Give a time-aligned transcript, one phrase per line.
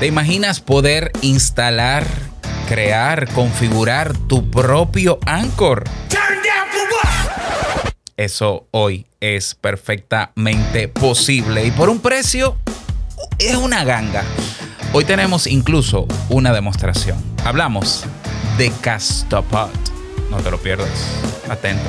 [0.00, 2.04] ¿Te imaginas poder instalar,
[2.68, 5.84] crear, configurar tu propio Anchor?
[8.16, 12.56] Eso hoy es perfectamente posible y por un precio
[13.38, 14.24] es una ganga.
[14.92, 17.16] Hoy tenemos incluso una demostración.
[17.44, 18.04] Hablamos
[18.58, 19.70] de Castopod.
[20.30, 20.90] No te lo pierdas.
[21.48, 21.88] Atento.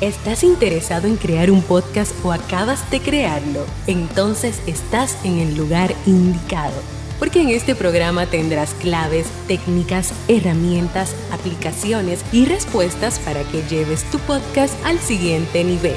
[0.00, 3.64] ¿Estás interesado en crear un podcast o acabas de crearlo?
[3.86, 6.74] Entonces estás en el lugar indicado.
[7.20, 14.18] Porque en este programa tendrás claves, técnicas, herramientas, aplicaciones y respuestas para que lleves tu
[14.18, 15.96] podcast al siguiente nivel.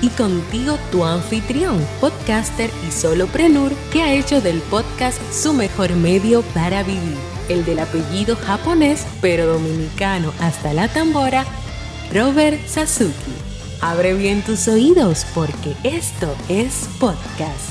[0.00, 6.40] Y contigo tu anfitrión, podcaster y soloprenur que ha hecho del podcast su mejor medio
[6.54, 7.18] para vivir.
[7.50, 11.44] El del apellido japonés pero dominicano hasta la tambora,
[12.12, 13.32] Robert Sasuki.
[13.80, 17.70] Abre bien tus oídos porque esto es podcast.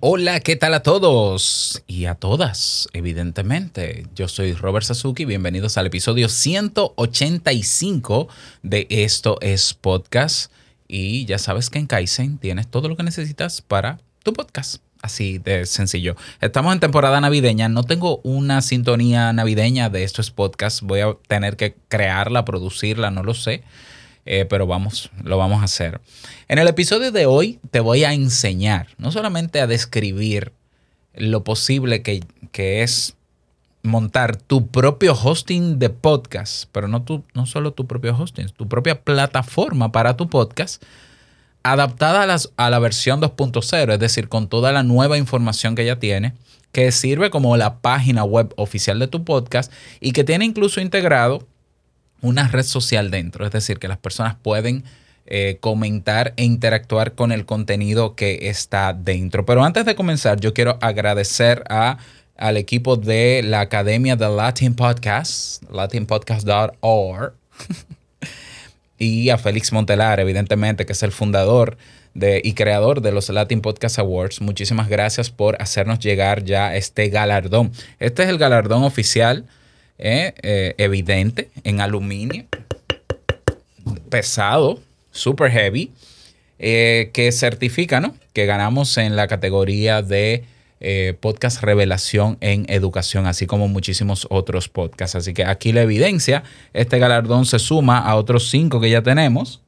[0.00, 1.82] Hola, ¿qué tal a todos?
[1.86, 4.06] Y a todas, evidentemente.
[4.14, 8.28] Yo soy Robert Sasuki, bienvenidos al episodio 185
[8.62, 10.52] de Esto es Podcast.
[10.86, 14.85] Y ya sabes que en Kaizen tienes todo lo que necesitas para tu podcast.
[15.02, 16.16] Así de sencillo.
[16.40, 17.68] Estamos en temporada navideña.
[17.68, 20.82] No tengo una sintonía navideña de Esto es Podcast.
[20.82, 23.62] Voy a tener que crearla, producirla, no lo sé.
[24.24, 26.00] Eh, pero vamos, lo vamos a hacer.
[26.48, 30.52] En el episodio de hoy te voy a enseñar, no solamente a describir
[31.14, 33.14] lo posible que, que es
[33.84, 38.68] montar tu propio hosting de podcast, pero no, tu, no solo tu propio hosting, tu
[38.68, 40.82] propia plataforma para tu podcast,
[41.72, 45.98] adaptada a, a la versión 2.0, es decir, con toda la nueva información que ya
[45.98, 46.34] tiene,
[46.72, 51.46] que sirve como la página web oficial de tu podcast y que tiene incluso integrado
[52.20, 54.84] una red social dentro, es decir, que las personas pueden
[55.26, 59.44] eh, comentar e interactuar con el contenido que está dentro.
[59.44, 61.98] Pero antes de comenzar, yo quiero agradecer a,
[62.36, 67.34] al equipo de la Academia de Latin Podcast, latinpodcast.org,
[68.98, 71.76] y a Félix Montelar, evidentemente, que es el fundador
[72.14, 74.40] de, y creador de los Latin Podcast Awards.
[74.40, 77.72] Muchísimas gracias por hacernos llegar ya este galardón.
[77.98, 79.44] Este es el galardón oficial
[79.98, 82.44] eh, eh, evidente en aluminio,
[84.10, 84.80] pesado,
[85.10, 85.92] super heavy,
[86.58, 88.14] eh, que certifica ¿no?
[88.32, 90.44] que ganamos en la categoría de
[91.20, 95.16] podcast revelación en educación, así como muchísimos otros podcasts.
[95.16, 96.42] Así que aquí la evidencia,
[96.72, 99.62] este galardón se suma a otros cinco que ya tenemos.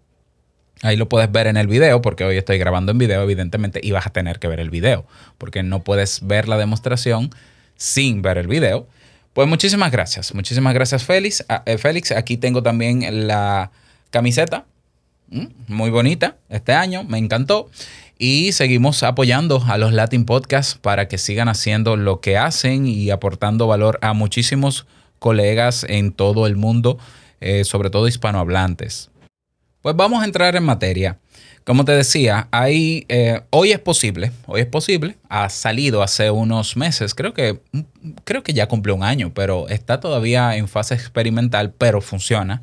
[0.83, 3.91] Ahí lo puedes ver en el video, porque hoy estoy grabando en video, evidentemente, y
[3.91, 5.07] vas a tener que ver el video,
[5.37, 7.31] porque no puedes ver la demostración
[7.77, 8.87] sin ver el video.
[9.33, 11.45] Pues muchísimas gracias, muchísimas gracias Félix.
[11.49, 13.71] Ah, eh, Félix, aquí tengo también la
[14.11, 14.67] camiseta,
[15.31, 17.71] muy bonita este año, me encantó.
[18.19, 23.11] Y seguimos apoyando a los Latin Podcasts para que sigan haciendo lo que hacen y
[23.11, 24.87] aportando valor a muchísimos
[25.21, 26.99] colegas en todo el mundo,
[27.41, 29.11] eh, sobre todo hispanohablantes.
[29.83, 31.19] Pues vamos a entrar en materia.
[31.65, 37.15] Como te decía, eh, hoy es posible, hoy es posible, ha salido hace unos meses,
[37.15, 37.61] creo que,
[38.25, 42.63] creo que ya cumplió un año, pero está todavía en fase experimental, pero funciona.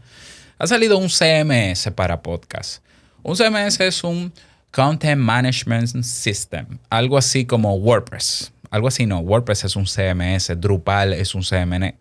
[0.58, 2.82] Ha salido un CMS para podcast.
[3.24, 4.32] Un CMS es un
[4.72, 8.54] Content Management System, algo así como WordPress.
[8.70, 9.20] Algo así, no.
[9.20, 11.44] WordPress es un CMS, Drupal es un,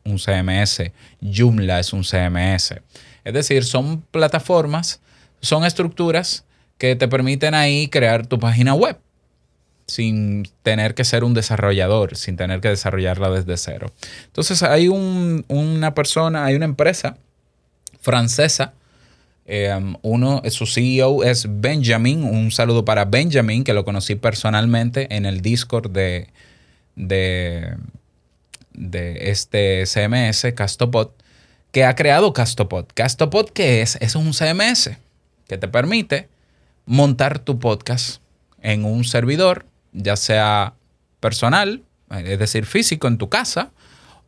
[0.04, 0.82] un CMS,
[1.20, 2.74] Joomla es un CMS.
[3.24, 5.00] Es decir, son plataformas,
[5.40, 6.44] son estructuras
[6.78, 8.96] que te permiten ahí crear tu página web
[9.86, 13.92] sin tener que ser un desarrollador, sin tener que desarrollarla desde cero.
[14.26, 17.18] Entonces hay una persona, hay una empresa
[18.04, 18.74] francesa,
[19.46, 25.24] em, uno, su CEO es Benjamin, un saludo para Benjamin, que lo conocí personalmente en
[25.24, 26.28] el Discord de,
[26.96, 27.76] de,
[28.74, 31.08] de este CMS, Castopod,
[31.72, 32.86] que ha creado Castopod.
[32.92, 33.96] Castopod, ¿qué es?
[34.00, 34.90] Es un CMS
[35.48, 36.28] que te permite
[36.84, 38.20] montar tu podcast
[38.60, 40.74] en un servidor, ya sea
[41.20, 43.70] personal, es decir, físico en tu casa,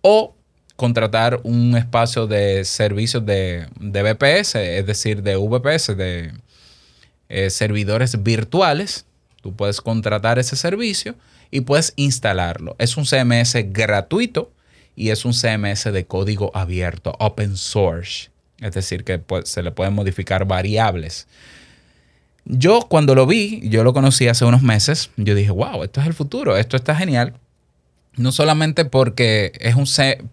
[0.00, 0.35] o
[0.76, 6.32] contratar un espacio de servicios de, de BPS, es decir, de VPS, de
[7.28, 9.06] eh, servidores virtuales.
[9.42, 11.14] Tú puedes contratar ese servicio
[11.50, 12.76] y puedes instalarlo.
[12.78, 14.52] Es un CMS gratuito
[14.94, 18.30] y es un CMS de código abierto, open source.
[18.60, 21.26] Es decir, que se le pueden modificar variables.
[22.44, 26.06] Yo cuando lo vi, yo lo conocí hace unos meses, yo dije, wow, esto es
[26.06, 27.34] el futuro, esto está genial.
[28.16, 29.86] No solamente porque es un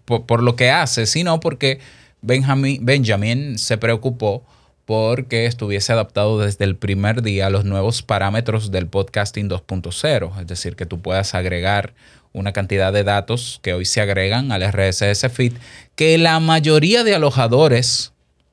[0.04, 1.80] por, por lo que hace, sino porque
[2.24, 4.44] Benjamin, se preocupó
[4.86, 10.46] porque estuviese adaptado desde el primer día a los nuevos parámetros del podcasting 2.0, es
[10.46, 11.94] decir, que tú puedas agregar
[12.32, 15.54] una cantidad de datos que hoy se agregan al RSS feed,
[15.94, 18.12] que la mayoría de alojadores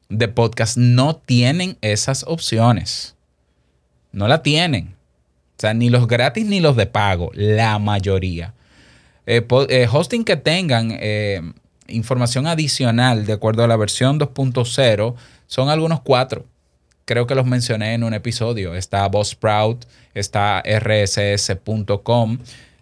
[0.09, 3.15] de podcast no tienen esas opciones.
[4.11, 4.95] No la tienen.
[5.57, 8.53] O sea, ni los gratis ni los de pago, la mayoría.
[9.25, 11.41] Eh, eh, hosting que tengan eh,
[11.87, 15.15] información adicional de acuerdo a la versión 2.0
[15.47, 16.45] son algunos cuatro.
[17.05, 18.73] Creo que los mencioné en un episodio.
[18.75, 22.37] Está Buzzsprout, está rss.com.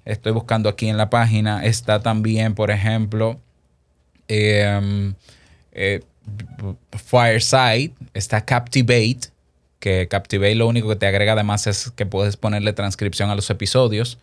[0.05, 1.65] Estoy buscando aquí en la página.
[1.65, 3.39] Está también, por ejemplo,
[4.27, 5.15] em,
[6.91, 7.93] Fireside.
[8.13, 9.19] Está Captivate,
[9.79, 13.49] que Captivate lo único que te agrega además es que puedes ponerle transcripción a los
[13.49, 14.19] episodios.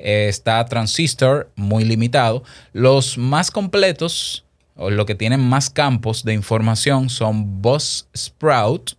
[0.00, 2.42] Está Transistor, muy limitado.
[2.72, 4.44] Los más completos
[4.76, 8.92] o lo que tienen más campos de información son Buzzsprout,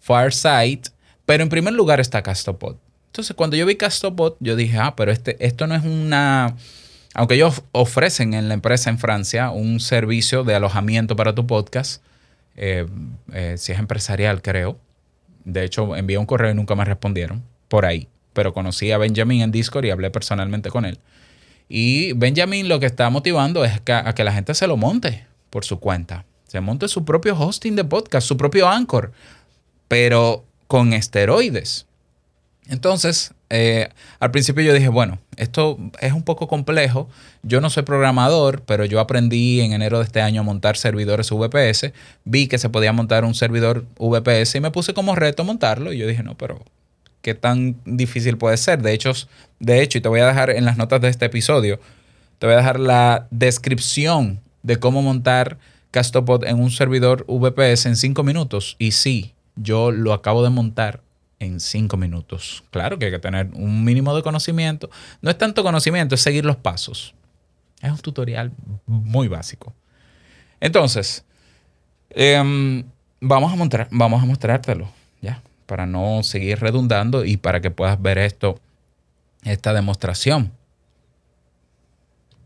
[0.00, 0.88] Farsight,
[1.24, 2.76] pero en primer lugar está Castopod.
[3.08, 6.54] Entonces, cuando yo vi Castopod, yo dije, ah, pero este, esto no es una...
[7.14, 12.02] Aunque ellos ofrecen en la empresa en Francia un servicio de alojamiento para tu podcast,
[12.56, 12.86] eh,
[13.32, 14.78] eh, si es empresarial, creo.
[15.44, 18.08] De hecho, envié un correo y nunca me respondieron por ahí.
[18.36, 20.98] Pero conocí a Benjamin en Discord y hablé personalmente con él.
[21.70, 25.64] Y Benjamin lo que está motivando es a que la gente se lo monte por
[25.64, 26.26] su cuenta.
[26.46, 29.12] Se monte su propio hosting de podcast, su propio anchor,
[29.88, 31.86] pero con esteroides.
[32.68, 33.88] Entonces, eh,
[34.18, 37.08] al principio yo dije, bueno, esto es un poco complejo.
[37.42, 41.30] Yo no soy programador, pero yo aprendí en enero de este año a montar servidores
[41.30, 41.92] VPS.
[42.24, 45.92] Vi que se podía montar un servidor VPS y me puse como reto montarlo.
[45.92, 46.60] Y yo dije, no, pero
[47.26, 48.80] qué tan difícil puede ser.
[48.80, 49.10] De hecho,
[49.58, 51.80] de hecho, y te voy a dejar en las notas de este episodio,
[52.38, 55.58] te voy a dejar la descripción de cómo montar
[55.90, 58.76] Castopod en un servidor VPS en 5 minutos.
[58.78, 61.02] Y sí, yo lo acabo de montar
[61.40, 62.62] en 5 minutos.
[62.70, 64.88] Claro que hay que tener un mínimo de conocimiento.
[65.20, 67.12] No es tanto conocimiento, es seguir los pasos.
[67.82, 68.52] Es un tutorial
[68.86, 69.74] muy básico.
[70.60, 71.24] Entonces,
[72.10, 72.84] em,
[73.20, 74.88] vamos, a mostrar, vamos a mostrártelo.
[75.20, 78.58] Ya para no seguir redundando y para que puedas ver esto,
[79.44, 80.52] esta demostración.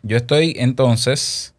[0.03, 1.55] Yo estoy entonces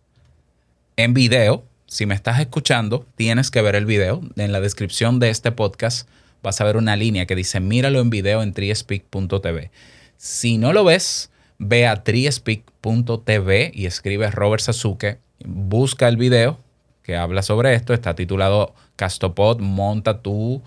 [0.98, 1.64] en video.
[1.86, 4.22] Si me estás escuchando, tienes que ver el video.
[4.36, 6.08] En la descripción de este podcast
[6.42, 9.72] vas a ver una línea que dice míralo en video en triespeak.tv.
[10.18, 15.20] Si no lo ves, ve a triespeak.tv y escribe Robert Sasuke.
[15.46, 16.60] Busca el video
[17.04, 17.94] que habla sobre esto.
[17.94, 20.64] Está titulado Castopod, monta tu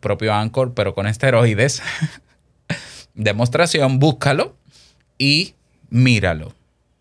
[0.00, 1.82] propio Anchor, pero con esteroides.
[3.14, 4.56] Demostración, búscalo
[5.18, 5.54] y
[5.90, 6.54] míralo.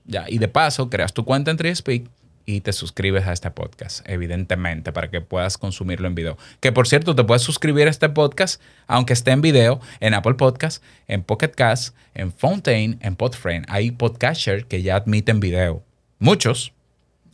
[0.06, 2.10] Ya, y de paso, creas tu cuenta en TreeSpeak
[2.46, 6.36] y te suscribes a este podcast, evidentemente, para que puedas consumirlo en video.
[6.62, 10.34] Que por cierto, te puedes suscribir a este podcast, aunque esté en video, en Apple
[10.34, 13.66] Podcast, en Pocket Cast, en Fontaine, en Podframe.
[13.68, 15.84] Hay podcasters que ya admiten video.
[16.18, 16.74] Muchos.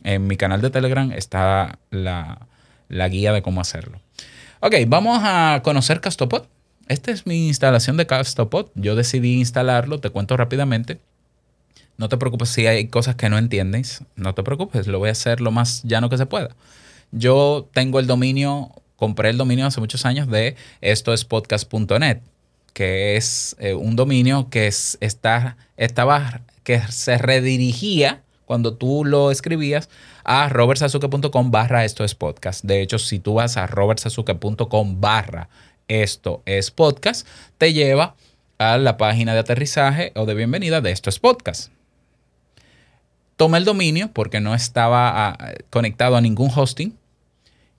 [0.04, 2.46] En mi canal de Telegram está la,
[2.88, 4.05] la guía de cómo hacerlo.
[4.66, 6.42] Ok, vamos a conocer Castopod.
[6.88, 8.66] Esta es mi instalación de Castopod.
[8.74, 10.98] Yo decidí instalarlo, te cuento rápidamente.
[11.98, 14.02] No te preocupes si hay cosas que no entiendes.
[14.16, 16.56] No te preocupes, lo voy a hacer lo más llano que se pueda.
[17.12, 22.18] Yo tengo el dominio, compré el dominio hace muchos años de esto es podcast.net,
[22.72, 29.90] que es eh, un dominio que está, estaba, que se redirigía cuando tú lo escribías
[30.24, 32.64] a robertsazuke.com barra esto es podcast.
[32.64, 35.50] De hecho, si tú vas a robertsazuke.com barra
[35.88, 37.26] esto es podcast,
[37.58, 38.14] te lleva
[38.58, 41.70] a la página de aterrizaje o de bienvenida de esto es podcast.
[43.36, 46.96] Tomé el dominio porque no estaba ah, conectado a ningún hosting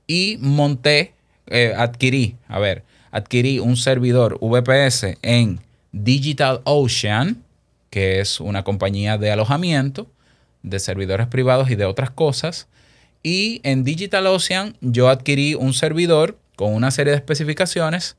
[0.05, 1.13] y monté,
[1.47, 5.59] eh, adquirí, a ver, adquirí un servidor VPS en
[5.93, 7.43] DigitalOcean,
[7.89, 10.07] que es una compañía de alojamiento
[10.63, 12.67] de servidores privados y de otras cosas.
[13.23, 18.17] Y en DigitalOcean yo adquirí un servidor con una serie de especificaciones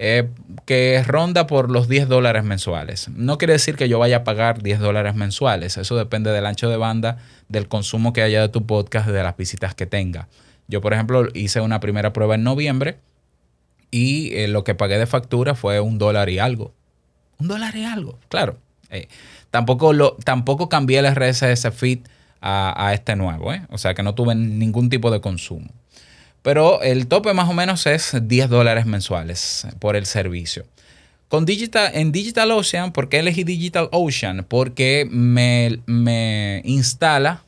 [0.00, 0.28] eh,
[0.64, 3.08] que ronda por los 10 dólares mensuales.
[3.08, 5.76] No quiere decir que yo vaya a pagar 10 dólares mensuales.
[5.76, 7.18] Eso depende del ancho de banda,
[7.48, 10.28] del consumo que haya de tu podcast, de las visitas que tenga.
[10.68, 12.98] Yo, por ejemplo, hice una primera prueba en noviembre
[13.90, 16.74] y eh, lo que pagué de factura fue un dólar y algo.
[17.40, 18.58] Un dólar y algo, claro.
[18.90, 19.08] Eh,
[19.50, 22.00] Tampoco, lo, tampoco cambié el RSS feed
[22.40, 23.62] a, este nuevo, ¿eh?
[23.70, 25.68] o sea que no tuve ningún tipo de consumo.
[26.42, 30.64] Pero el tope más o menos es 10 dólares mensuales por el servicio.
[31.28, 34.44] Con Digital, en DigitalOcean, ¿por qué elegí DigitalOcean?
[34.44, 37.42] Porque me, me instala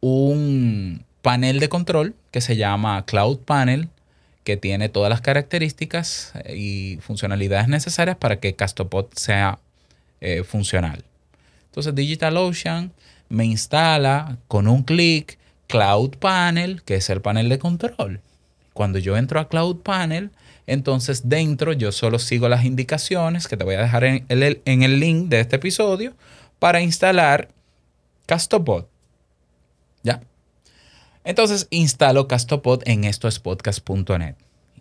[0.00, 3.88] un panel de control que se llama Cloud Panel,
[4.44, 9.58] que tiene todas las características y funcionalidades necesarias para que Castopod sea
[10.20, 11.04] eh, funcional.
[11.66, 12.92] Entonces DigitalOcean
[13.28, 18.20] me instala con un clic Cloud Panel, que es el panel de control.
[18.72, 20.30] Cuando yo entro a Cloud Panel,
[20.66, 24.82] entonces dentro yo solo sigo las indicaciones que te voy a dejar en el, en
[24.82, 26.14] el link de este episodio
[26.58, 27.48] para instalar
[28.26, 28.86] Castopod.
[30.02, 30.20] ¿Ya?
[31.24, 34.34] Entonces instalo Castopod en estoespodcast.net.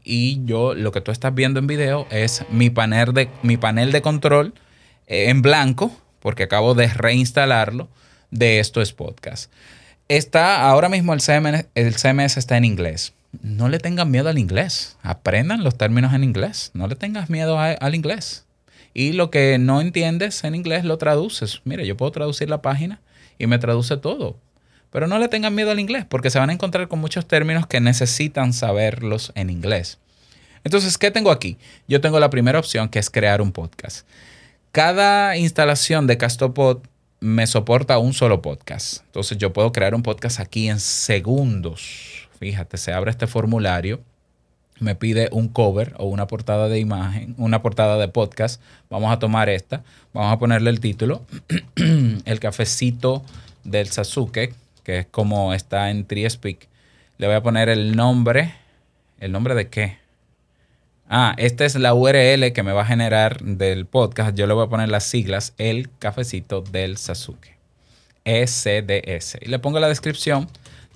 [0.04, 3.92] Y yo lo que tú estás viendo en video es mi panel de, mi panel
[3.92, 4.54] de control
[5.10, 7.90] en blanco, porque acabo de reinstalarlo
[8.32, 9.52] de Esto es Podcast.
[10.08, 11.96] Está ahora mismo el CMS, el
[12.38, 13.14] está en inglés.
[13.42, 14.98] No le tengan miedo al inglés.
[15.04, 16.72] Aprendan los términos en inglés.
[16.74, 18.46] No le tengas miedo al inglés.
[18.94, 21.62] Y lo que no entiendes en inglés lo traduces.
[21.64, 23.02] Mira, yo puedo traducir la página
[23.38, 24.38] y me traduce todo.
[24.92, 27.68] Pero no le tengan miedo al inglés porque se van a encontrar con muchos términos
[27.68, 30.00] que necesitan saberlos en inglés.
[30.64, 31.58] Entonces, ¿qué tengo aquí?
[31.88, 34.08] Yo tengo la primera opción que es crear un podcast.
[34.72, 36.84] Cada instalación de Castopod
[37.20, 39.04] me soporta un solo podcast.
[39.08, 42.28] Entonces yo puedo crear un podcast aquí en segundos.
[42.40, 44.00] Fíjate, se abre este formulario,
[44.80, 48.62] me pide un cover o una portada de imagen, una portada de podcast.
[48.92, 49.84] Vamos a tomar esta,
[50.14, 51.24] vamos a ponerle el título,
[52.26, 53.24] El cafecito
[53.64, 56.68] del Sasuke, que es como está en Triespeak.
[57.18, 58.54] Le voy a poner el nombre.
[59.20, 59.98] ¿El nombre de qué?
[61.12, 64.38] Ah, esta es la URL que me va a generar del podcast.
[64.38, 67.58] Yo le voy a poner las siglas, el cafecito del Sasuke.
[68.26, 69.40] ECDS.
[69.42, 70.48] Y le pongo la descripción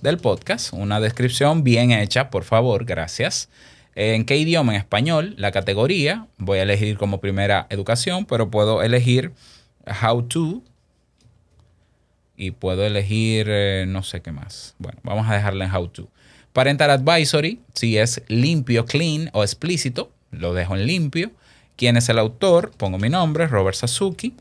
[0.04, 0.72] del podcast.
[0.72, 3.50] Una descripción bien hecha, por favor, gracias.
[3.96, 4.76] ¿En qué idioma?
[4.76, 5.34] En español.
[5.40, 6.28] La categoría.
[6.38, 9.32] Voy a elegir como primera educación, pero puedo elegir
[10.04, 10.62] how to.
[12.38, 14.76] Y puedo elegir eh, no sé qué más.
[14.78, 16.08] Bueno, vamos a dejarla en how to.
[16.54, 21.32] Parental Advisory, si es limpio, clean o explícito, lo dejo en limpio.
[21.76, 22.72] ¿Quién es el autor?
[22.78, 24.36] Pongo mi nombre, Robert Sasuki.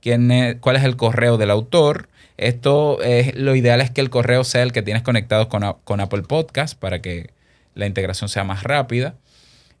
[0.00, 2.08] ¿Quién ¿Cuál es el correo del autor?
[2.38, 6.22] Esto es lo ideal es que el correo sea el que tienes conectado con, Apple
[6.22, 7.30] Podcast para que
[7.74, 9.14] la integración sea más rápida.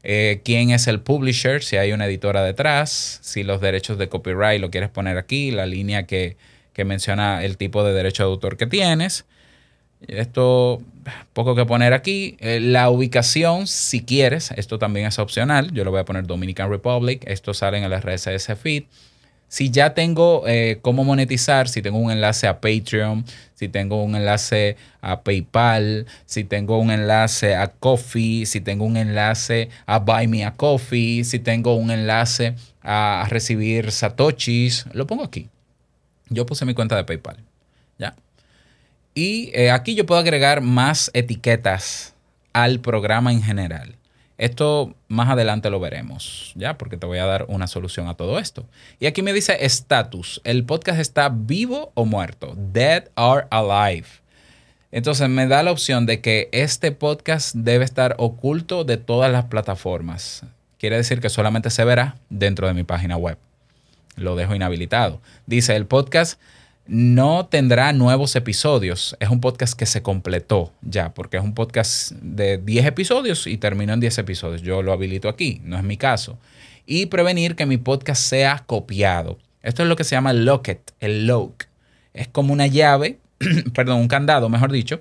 [0.02, 4.60] Eh, quién es el publisher, si hay una editora detrás, si los derechos de copyright
[4.60, 6.36] lo quieres poner aquí, la línea que
[6.84, 9.24] menciona el tipo de derecho de autor que tienes.
[10.08, 10.82] Esto,
[11.32, 12.36] poco que poner aquí.
[12.40, 15.72] Eh, la ubicación, si quieres, esto también es opcional.
[15.72, 17.22] Yo lo voy a poner Dominican Republic.
[17.26, 18.84] Esto sale en el RSS feed.
[19.48, 24.16] Si ya tengo eh, cómo monetizar, si tengo un enlace a Patreon, si tengo un
[24.16, 30.26] enlace a PayPal, si tengo un enlace a Coffee, si tengo un enlace a Buy
[30.26, 35.48] Me a Coffee, si tengo un enlace a recibir Satoshis, lo pongo aquí.
[36.30, 37.36] Yo puse mi cuenta de PayPal.
[37.96, 38.16] ¿Ya?
[39.14, 42.14] Y eh, aquí yo puedo agregar más etiquetas
[42.52, 43.96] al programa en general.
[44.36, 46.76] Esto más adelante lo veremos, ¿ya?
[46.76, 48.66] Porque te voy a dar una solución a todo esto.
[48.98, 50.40] Y aquí me dice estatus.
[50.42, 52.54] El podcast está vivo o muerto.
[52.56, 54.06] Dead or alive.
[54.90, 59.44] Entonces me da la opción de que este podcast debe estar oculto de todas las
[59.44, 60.42] plataformas.
[60.78, 63.38] Quiere decir que solamente se verá dentro de mi página web.
[64.16, 65.20] Lo dejo inhabilitado.
[65.46, 66.40] Dice el podcast
[66.86, 69.16] no tendrá nuevos episodios.
[69.20, 73.56] Es un podcast que se completó ya, porque es un podcast de 10 episodios y
[73.56, 74.62] terminó en 10 episodios.
[74.62, 76.38] Yo lo habilito aquí, no es mi caso.
[76.86, 79.38] Y prevenir que mi podcast sea copiado.
[79.62, 81.64] Esto es lo que se llama locket, el lock.
[82.12, 83.18] Es como una llave,
[83.74, 85.00] perdón, un candado, mejor dicho,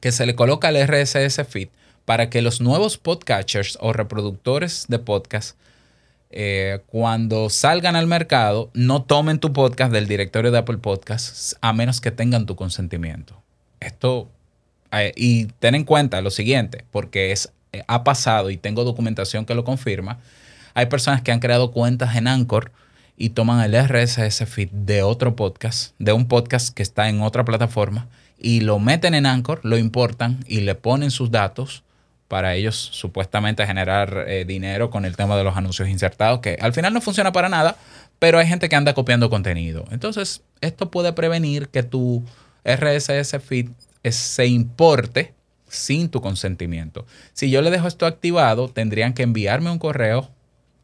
[0.00, 1.68] que se le coloca al RSS feed
[2.04, 5.56] para que los nuevos podcatchers o reproductores de podcast
[6.30, 11.72] eh, cuando salgan al mercado, no tomen tu podcast del directorio de Apple Podcasts a
[11.72, 13.42] menos que tengan tu consentimiento.
[13.80, 14.30] Esto,
[14.92, 19.46] eh, y ten en cuenta lo siguiente, porque es, eh, ha pasado y tengo documentación
[19.46, 20.18] que lo confirma.
[20.74, 22.72] Hay personas que han creado cuentas en Anchor
[23.16, 27.44] y toman el RSS feed de otro podcast, de un podcast que está en otra
[27.44, 31.82] plataforma, y lo meten en Anchor, lo importan y le ponen sus datos
[32.28, 36.72] para ellos supuestamente generar eh, dinero con el tema de los anuncios insertados, que al
[36.72, 37.76] final no funciona para nada,
[38.18, 39.84] pero hay gente que anda copiando contenido.
[39.90, 42.24] Entonces, esto puede prevenir que tu
[42.64, 43.68] RSS feed
[44.10, 45.34] se importe
[45.68, 47.06] sin tu consentimiento.
[47.32, 50.30] Si yo le dejo esto activado, tendrían que enviarme un correo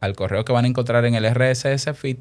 [0.00, 2.18] al correo que van a encontrar en el RSS feed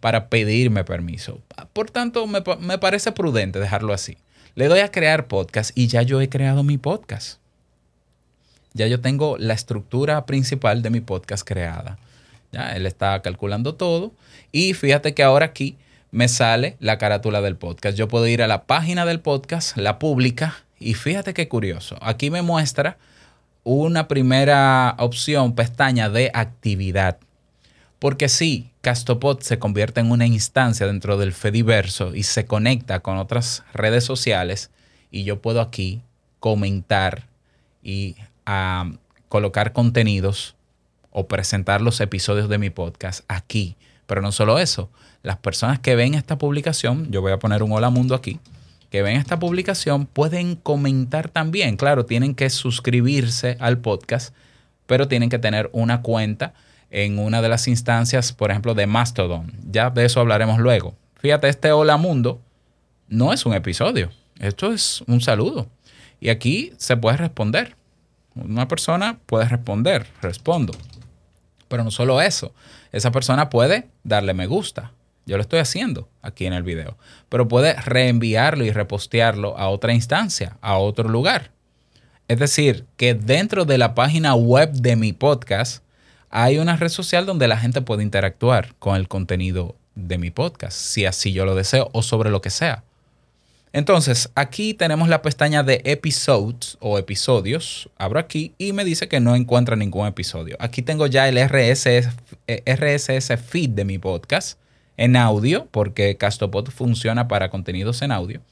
[0.00, 1.40] para pedirme permiso.
[1.72, 4.16] Por tanto, me, me parece prudente dejarlo así.
[4.54, 7.43] Le doy a crear podcast y ya yo he creado mi podcast
[8.74, 11.96] ya yo tengo la estructura principal de mi podcast creada.
[12.52, 14.12] Ya, él está calculando todo.
[14.52, 15.76] Y fíjate que ahora aquí
[16.10, 17.96] me sale la carátula del podcast.
[17.96, 21.96] Yo puedo ir a la página del podcast, la pública, y fíjate qué curioso.
[22.00, 22.98] Aquí me muestra
[23.62, 27.18] una primera opción, pestaña de actividad.
[27.98, 33.16] Porque si Castopod se convierte en una instancia dentro del Fediverso y se conecta con
[33.16, 34.70] otras redes sociales
[35.10, 36.02] y yo puedo aquí
[36.38, 37.26] comentar
[37.82, 38.16] y
[38.46, 38.90] ah,
[39.28, 40.54] colocar contenidos
[41.10, 43.76] o presentar los episodios de mi podcast aquí.
[44.06, 44.90] Pero no solo eso,
[45.22, 48.40] las personas que ven esta publicación, yo voy a poner un hola mundo aquí,
[48.90, 51.76] que ven esta publicación pueden comentar también.
[51.76, 54.34] Claro, tienen que suscribirse al podcast,
[54.86, 56.52] pero tienen que tener una cuenta
[56.90, 59.52] en una de las instancias, por ejemplo, de Mastodon.
[59.70, 60.94] Ya de eso hablaremos luego.
[61.16, 62.40] Fíjate, este hola mundo
[63.08, 65.68] no es un episodio, esto es un saludo.
[66.20, 67.76] Y aquí se puede responder.
[68.34, 70.72] Una persona puede responder, respondo.
[71.68, 72.52] Pero no solo eso,
[72.92, 74.92] esa persona puede darle me gusta.
[75.26, 76.98] Yo lo estoy haciendo aquí en el video.
[77.28, 81.50] Pero puede reenviarlo y repostearlo a otra instancia, a otro lugar.
[82.28, 85.82] Es decir, que dentro de la página web de mi podcast
[86.30, 90.76] hay una red social donde la gente puede interactuar con el contenido de mi podcast,
[90.76, 92.82] si así yo lo deseo, o sobre lo que sea.
[93.74, 97.90] Entonces, aquí tenemos la pestaña de episodes o episodios.
[97.98, 100.56] Abro aquí y me dice que no encuentra ningún episodio.
[100.60, 102.08] Aquí tengo ya el RSS,
[102.46, 104.60] RSS feed de mi podcast
[104.96, 108.42] en audio, porque Castopod funciona para contenidos en audio.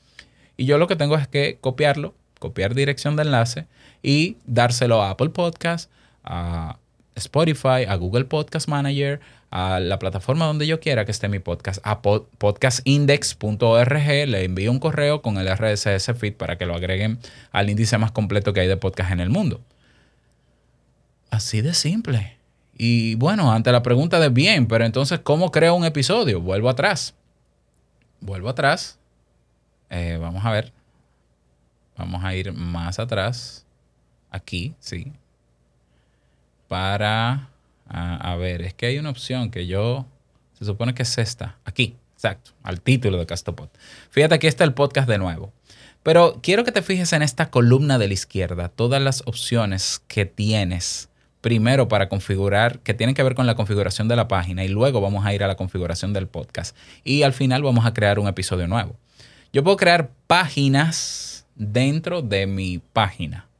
[0.56, 3.66] Y yo lo que tengo es que copiarlo, copiar dirección de enlace
[4.02, 5.88] y dárselo a Apple Podcast,
[6.24, 6.80] a
[7.14, 11.80] Spotify, a Google Podcast Manager, a la plataforma donde yo quiera que esté mi podcast,
[11.84, 17.18] a podcastindex.org, le envío un correo con el RSS feed para que lo agreguen
[17.50, 19.60] al índice más completo que hay de podcast en el mundo.
[21.30, 22.36] Así de simple.
[22.76, 26.40] Y bueno, ante la pregunta de bien, pero entonces, ¿cómo creo un episodio?
[26.40, 27.14] Vuelvo atrás.
[28.20, 28.98] Vuelvo atrás.
[29.90, 30.72] Eh, vamos a ver.
[31.96, 33.66] Vamos a ir más atrás.
[34.30, 35.12] Aquí, sí.
[36.72, 37.50] Para
[37.86, 40.06] a, ver, es que hay una opción que yo,
[40.58, 43.68] se supone que es esta, aquí, exacto, al título de Castopod.
[44.08, 45.52] Fíjate, aquí está el podcast de nuevo.
[46.02, 50.24] Pero quiero que te fijes en esta columna de la izquierda, todas las opciones que
[50.24, 51.10] tienes
[51.42, 55.02] primero para configurar, que tienen que ver con la configuración de la página y luego
[55.02, 58.28] vamos a ir a la configuración del podcast y al final vamos a crear un
[58.28, 58.96] episodio nuevo.
[59.52, 63.51] Yo puedo crear páginas dentro de mi página.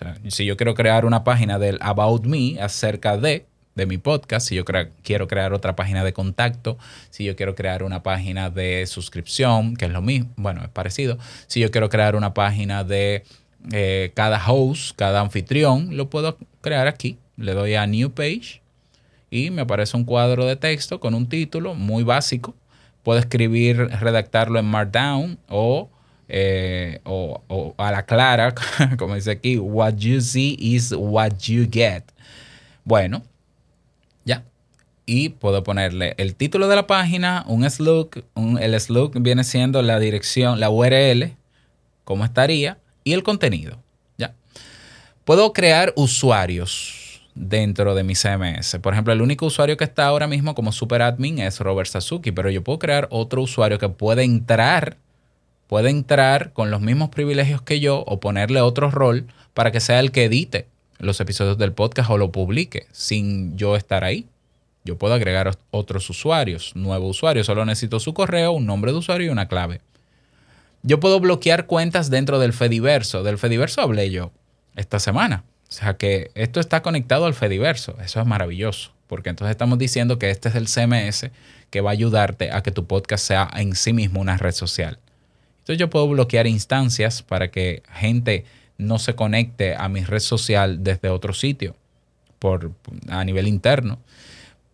[0.00, 4.48] Sea, si yo quiero crear una página del About Me acerca de, de mi podcast,
[4.48, 4.64] si yo
[5.02, 6.78] quiero crear otra página de contacto,
[7.10, 11.18] si yo quiero crear una página de suscripción, que es lo mismo, bueno, es parecido,
[11.48, 13.24] si yo quiero crear una página de
[13.72, 17.18] eh, cada host, cada anfitrión, lo puedo crear aquí.
[17.36, 18.62] Le doy a New Page
[19.30, 22.54] y me aparece un cuadro de texto con un título muy básico.
[23.02, 25.90] Puedo escribir, redactarlo en Markdown o,
[26.30, 28.54] eh, o, a la clara,
[28.98, 32.04] como dice aquí, what you see is what you get.
[32.84, 33.22] Bueno,
[35.12, 38.10] y puedo ponerle el título de la página, un slug,
[38.60, 41.32] el slug viene siendo la dirección, la URL,
[42.04, 43.82] cómo estaría, y el contenido.
[44.18, 44.34] Ya.
[45.24, 48.78] Puedo crear usuarios dentro de mi CMS.
[48.80, 52.30] Por ejemplo, el único usuario que está ahora mismo como super admin es Robert Sasuki,
[52.30, 54.96] pero yo puedo crear otro usuario que puede entrar,
[55.70, 60.00] puede entrar con los mismos privilegios que yo o ponerle otro rol para que sea
[60.00, 60.66] el que edite
[60.98, 64.26] los episodios del podcast o lo publique sin yo estar ahí.
[64.82, 67.44] Yo puedo agregar otros usuarios, nuevo usuario.
[67.44, 69.80] Solo necesito su correo, un nombre de usuario y una clave.
[70.82, 73.22] Yo puedo bloquear cuentas dentro del Fediverso.
[73.22, 74.32] Del Fediverso hablé yo
[74.74, 75.44] esta semana.
[75.68, 77.96] O sea que esto está conectado al Fediverso.
[78.02, 78.90] Eso es maravilloso.
[79.06, 81.30] Porque entonces estamos diciendo que este es el CMS
[81.70, 84.98] que va a ayudarte a que tu podcast sea en sí mismo una red social.
[85.70, 88.44] Entonces yo puedo bloquear instancias para que gente
[88.76, 91.76] no se conecte a mi red social desde otro sitio
[92.40, 92.72] por,
[93.08, 94.00] a nivel interno.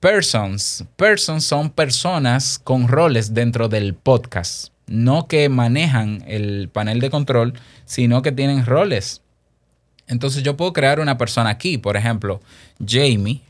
[0.00, 0.86] Persons.
[0.96, 4.68] Persons son personas con roles dentro del podcast.
[4.86, 7.52] No que manejan el panel de control,
[7.84, 9.20] sino que tienen roles.
[10.06, 12.40] Entonces yo puedo crear una persona aquí, por ejemplo,
[12.82, 13.42] Jamie.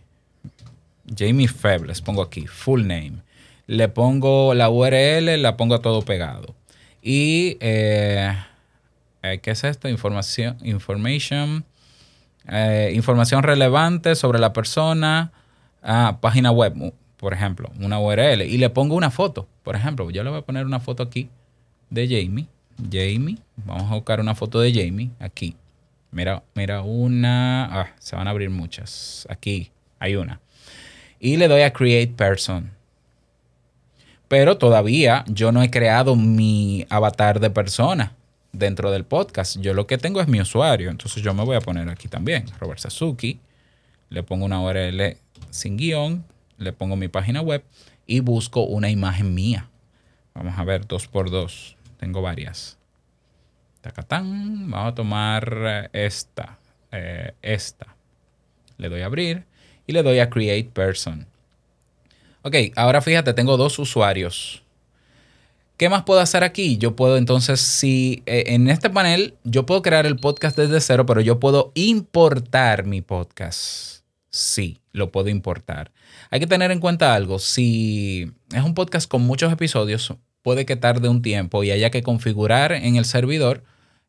[1.16, 3.22] Jamie Feb, les pongo aquí, full name.
[3.68, 6.56] Le pongo la URL, la pongo todo pegado.
[7.08, 8.36] Y, eh,
[9.22, 9.88] eh, ¿qué es esto?
[9.88, 11.64] Información, information,
[12.48, 15.30] eh, información relevante sobre la persona
[15.84, 20.24] ah, página web, por ejemplo, una URL, y le pongo una foto, por ejemplo, yo
[20.24, 21.30] le voy a poner una foto aquí
[21.90, 22.48] de Jamie.
[22.90, 25.54] Jamie, vamos a buscar una foto de Jamie aquí.
[26.10, 29.28] Mira, mira una, ah, se van a abrir muchas.
[29.30, 30.40] Aquí hay una.
[31.20, 32.75] Y le doy a Create Person.
[34.28, 38.12] Pero todavía yo no he creado mi avatar de persona
[38.52, 39.58] dentro del podcast.
[39.60, 42.46] Yo lo que tengo es mi usuario, entonces yo me voy a poner aquí también,
[42.58, 43.38] Robert Sasuki,
[44.08, 45.16] le pongo una URL
[45.50, 46.24] sin guion,
[46.58, 47.62] le pongo mi página web
[48.06, 49.68] y busco una imagen mía.
[50.34, 51.76] Vamos a ver, dos por dos.
[51.98, 52.76] Tengo varias.
[53.80, 54.70] Tacatán.
[54.70, 56.58] Vamos a tomar eh, esta.
[56.92, 57.96] Eh, esta.
[58.78, 59.44] Le doy a abrir
[59.86, 61.26] y le doy a Create Person.
[62.46, 64.62] Ok, ahora fíjate, tengo dos usuarios.
[65.76, 66.78] ¿Qué más puedo hacer aquí?
[66.78, 71.06] Yo puedo entonces, si eh, en este panel yo puedo crear el podcast desde cero,
[71.06, 74.04] pero yo puedo importar mi podcast.
[74.30, 75.90] Sí, lo puedo importar.
[76.30, 77.40] Hay que tener en cuenta algo.
[77.40, 82.04] Si es un podcast con muchos episodios, puede que tarde un tiempo y haya que
[82.04, 83.64] configurar en el servidor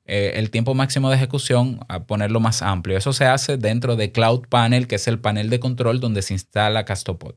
[0.06, 3.00] eh, el tiempo máximo de ejecución a ponerlo más amplio.
[3.00, 6.36] Eso se hace dentro de Cloud Panel, que es el panel de control donde se
[6.36, 7.34] instala Castopod.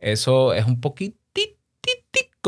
[0.00, 1.56] Eso es un poquitito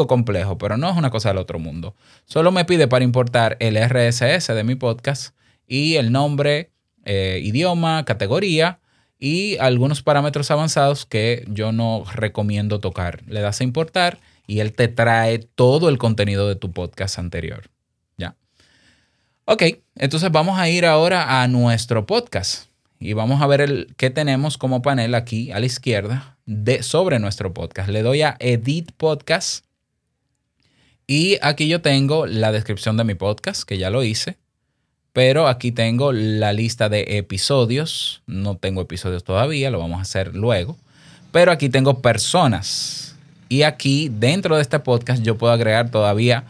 [0.07, 1.95] complejo, pero no es una cosa del otro mundo.
[2.25, 5.35] Solo me pide para importar el RSS de mi podcast
[5.67, 6.71] y el nombre,
[7.05, 8.81] eh, idioma, categoría
[9.19, 13.23] y algunos parámetros avanzados que yo no recomiendo tocar.
[13.27, 17.65] Le das a importar y él te trae todo el contenido de tu podcast anterior.
[18.17, 18.37] ¿Ya?
[19.45, 19.65] Ok,
[19.97, 22.69] entonces vamos a ir ahora a nuestro podcast
[23.01, 27.19] y vamos a ver el, qué tenemos como panel aquí a la izquierda de, sobre
[27.19, 27.91] nuestro podcast.
[27.91, 29.67] Le doy a Edit Podcast
[31.07, 34.39] y aquí yo tengo la descripción de mi podcast, que ya lo hice.
[35.13, 38.23] Pero aquí tengo la lista de episodios.
[38.27, 40.77] No tengo episodios todavía, lo vamos a hacer luego.
[41.33, 43.17] Pero aquí tengo personas.
[43.49, 46.45] Y aquí dentro de este podcast yo puedo agregar todavía,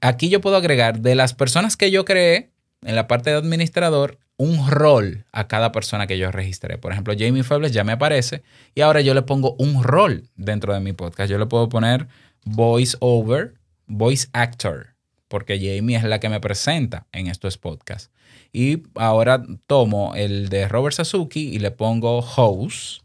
[0.00, 2.50] aquí yo puedo agregar de las personas que yo creé
[2.82, 6.78] en la parte de administrador un rol a cada persona que yo registré.
[6.78, 8.42] Por ejemplo, Jamie Febles ya me aparece
[8.74, 11.30] y ahora yo le pongo un rol dentro de mi podcast.
[11.30, 12.06] Yo le puedo poner
[12.44, 13.54] voice over,
[13.86, 14.94] voice actor,
[15.26, 18.10] porque Jamie es la que me presenta en estos podcasts.
[18.52, 23.02] Y ahora tomo el de Robert Sasuki y le pongo host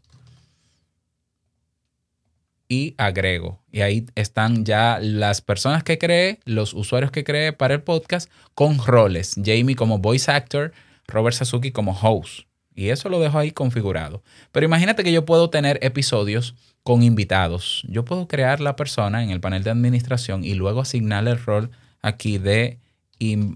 [2.68, 3.60] y agrego.
[3.72, 8.30] Y ahí están ya las personas que creé, los usuarios que creé para el podcast
[8.54, 9.34] con roles.
[9.44, 10.72] Jamie como voice actor,
[11.06, 12.46] Robert Sasuki como host.
[12.74, 14.22] Y eso lo dejo ahí configurado.
[14.50, 17.84] Pero imagínate que yo puedo tener episodios con invitados.
[17.88, 21.70] Yo puedo crear la persona en el panel de administración y luego asignarle el rol
[22.02, 22.78] aquí de,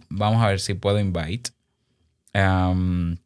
[0.08, 1.50] vamos a ver si puedo invite.
[2.34, 3.16] Um,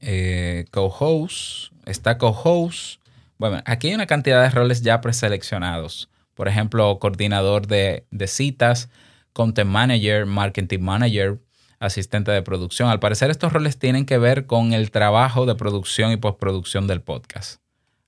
[0.00, 3.00] eh, co-host, está co-host.
[3.36, 6.08] Bueno, aquí hay una cantidad de roles ya preseleccionados.
[6.34, 8.88] Por ejemplo, coordinador de, de citas,
[9.32, 11.38] content manager, marketing manager,
[11.78, 12.88] asistente de producción.
[12.88, 17.02] Al parecer estos roles tienen que ver con el trabajo de producción y postproducción del
[17.02, 17.60] podcast.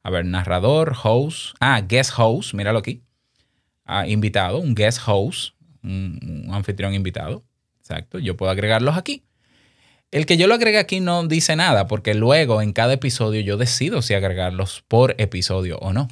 [0.02, 3.02] A ver, narrador, host, ah, guest host, míralo aquí.
[3.84, 7.44] Ah, invitado, un guest host, un, anfitrión invitado.
[7.80, 9.24] Exacto, yo puedo agregarlos aquí.
[10.10, 13.56] El que yo lo agregue aquí no dice nada porque luego en cada episodio yo
[13.56, 16.08] decido si agregarlos por episodio o no.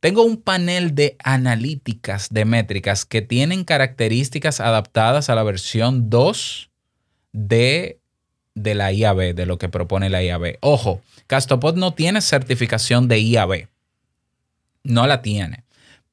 [0.00, 6.71] Tengo un panel de analíticas de métricas que tienen características adaptadas a la versión 2
[7.32, 7.98] de,
[8.54, 10.58] de la IAB, de lo que propone la IAB.
[10.60, 13.68] Ojo, Castopod no tiene certificación de IAB.
[14.84, 15.64] No la tiene.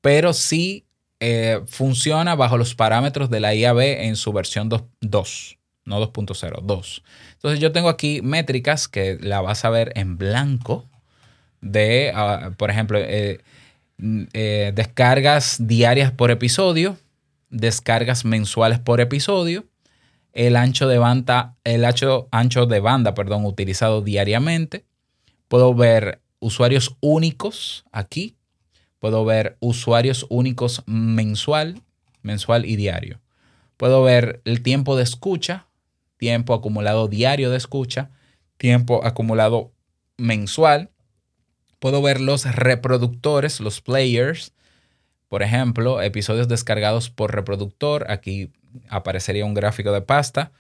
[0.02, 0.86] Pero sí
[1.20, 7.04] eh, funciona bajo los parámetros de la IAB en su versión 2, no 2.0, 2.
[7.34, 10.88] Entonces yo tengo aquí métricas que la vas a ver en blanco
[11.62, 13.42] de, ah, por ejemplo, eh,
[14.34, 16.98] eh, descargas diarias por episodio,
[17.50, 19.66] descargas mensuales por episodio,
[20.34, 24.86] el ancho de banda, el ancho, ancho de banda, perdón, utilizado diariamente.
[25.48, 28.36] Puedo ver usuarios únicos aquí.
[29.00, 31.82] Puedo ver usuarios únicos mensual,
[32.22, 33.20] mensual y diario.
[33.78, 35.68] Puedo ver el tiempo de escucha,
[36.18, 38.12] tiempo acumulado diario de escucha,
[38.58, 39.72] tiempo acumulado
[40.18, 40.92] mensual.
[41.80, 44.52] Puedo ver los reproductores, los players.
[45.30, 48.12] Por ejemplo, episodios descargados por reproductor.
[48.12, 48.52] Aquí
[48.90, 50.52] aparecería un gráfico de pasta.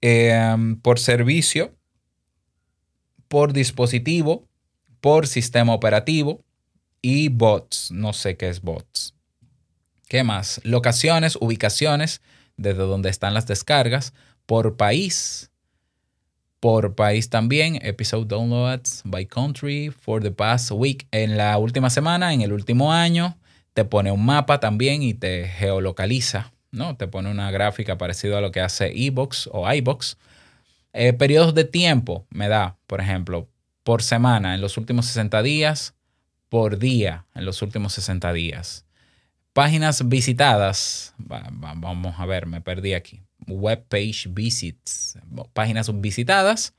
[0.00, 1.74] Em, por servicio,
[3.28, 4.48] por dispositivo,
[5.00, 6.42] por sistema operativo
[7.02, 7.90] y bots.
[7.92, 9.14] No sé qué es bots.
[10.08, 10.60] ¿Qué más?
[10.64, 12.22] Locaciones, ubicaciones,
[12.56, 14.14] desde donde están las descargas,
[14.46, 15.50] por país.
[16.60, 21.06] Por país también, episode downloads by country for the past week.
[21.10, 23.36] En la última semana, en el último año,
[23.78, 26.96] te pone un mapa también y te geolocaliza ¿no?
[26.96, 30.16] Te pone una gráfica parecida a lo que hace eBox o iBox.
[30.92, 33.48] Eh, periodos de tiempo me da, por ejemplo,
[33.84, 35.94] por semana en los últimos 60 días,
[36.48, 38.84] por día en los últimos 60 días.
[39.52, 43.22] Páginas visitadas, vamos a ver, me perdí aquí.
[43.46, 45.20] web page visits,
[45.52, 46.74] páginas visitadas.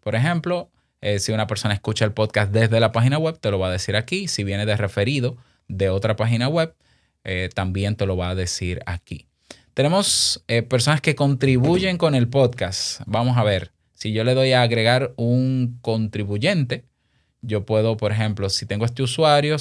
[0.00, 0.70] Por ejemplo,
[1.00, 3.72] eh, si una persona escucha el podcast desde la página web, te lo va a
[3.72, 4.28] decir aquí.
[4.28, 6.74] Si viene de referido de otra página web,
[7.24, 9.26] eh, también te lo va a decir aquí.
[9.74, 13.02] Tenemos eh, personas que contribuyen con el podcast.
[13.06, 16.84] Vamos a ver, si yo le doy a agregar un contribuyente,
[17.42, 19.56] yo puedo, por ejemplo, si tengo este usuario,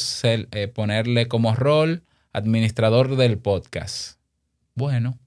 [0.74, 4.20] ponerle como rol administrador del podcast.
[4.74, 5.18] Bueno,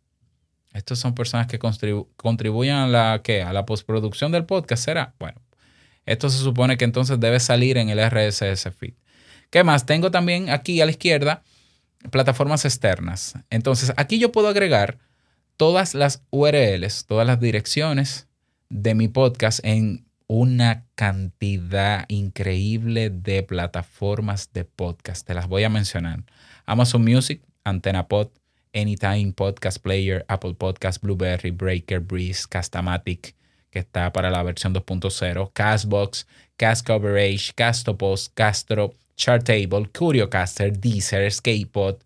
[0.75, 5.15] estos son personas que contribuyen a la, a la postproducción del podcast, ¿será?
[5.19, 5.41] Bueno,
[6.07, 8.95] esto se supone que entonces debe salir en el RSS feed.
[9.51, 9.87] ¿Qué más?
[9.87, 11.43] Tengo también aquí a la izquierda
[12.11, 13.35] plataformas externas.
[13.51, 14.99] Entonces, aquí yo puedo agregar
[15.57, 18.29] todas las URLs, todas las direcciones
[18.69, 25.27] de mi podcast en una cantidad increíble de plataformas de podcast.
[25.27, 26.25] Te las voy a mencionar.
[26.67, 28.29] Amazon Music, Antena Pod,
[28.75, 33.35] Anytime Podcast Player, Apple Podcast, Blueberry, Breaker, Breeze, Castamatic,
[33.71, 36.27] que está para la versión 2.0, Castbox,
[36.59, 41.99] Cast Coverage, Castopos, Castro, Chartable, CurioCaster, Deezer, Skatepod,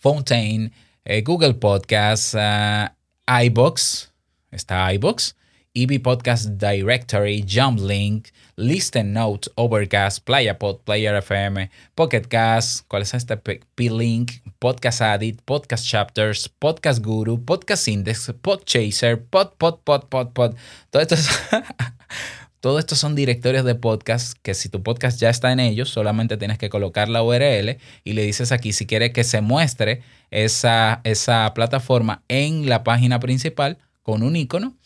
[0.00, 0.72] Fontaine,
[1.04, 2.88] eh, Google Podcasts, uh,
[3.28, 4.10] iBox,
[4.50, 5.34] está iBox,
[5.74, 7.44] EB Podcast Directory,
[7.78, 13.36] Link, Listen Notes, Overcast, PlayaPod, Player FM, Pocket Cast, ¿cuál es este?
[13.36, 20.56] P-Link, Podcast Addict, Podcast Chapters, Podcast Guru, Podcast Index, Podchaser, Pod, Pod, Pod, Pod, Pod.
[20.90, 21.16] Todo esto,
[22.62, 26.36] todo esto son directorios de podcast que si tu podcast ya está en ellos, solamente
[26.36, 31.00] tienes que colocar la URL y le dices aquí si quiere que se muestre esa,
[31.02, 34.76] esa plataforma en la página principal con un icono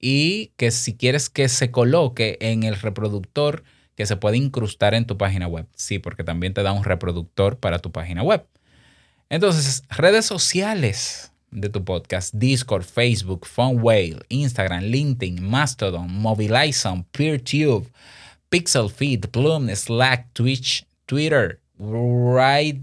[0.00, 3.62] y que si quieres que se coloque en el reproductor
[3.94, 5.68] que se puede incrustar en tu página web.
[5.76, 8.44] Sí, porque también te da un reproductor para tu página web.
[9.28, 17.86] Entonces, redes sociales de tu podcast, Discord, Facebook, PhoneWhale, Instagram, LinkedIn, Mastodon, Mobilizon, PeerTube,
[18.48, 22.82] PixelFeed, Plume, Slack, Twitch, Twitter, Write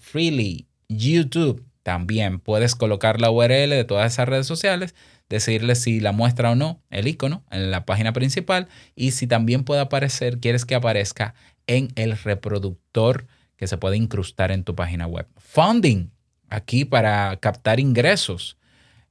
[0.00, 1.64] Freely, YouTube.
[1.82, 4.94] También puedes colocar la URL de todas esas redes sociales
[5.28, 9.64] decirle si la muestra o no el icono en la página principal y si también
[9.64, 11.34] puede aparecer, quieres que aparezca
[11.66, 15.26] en el reproductor que se puede incrustar en tu página web.
[15.38, 16.10] Funding,
[16.54, 18.56] aquí para captar ingresos.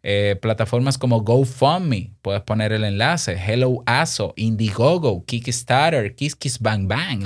[0.03, 7.25] Eh, plataformas como GoFundMe, puedes poner el enlace, Hello Aso, Indiegogo, Kickstarter, KissKissBangBang,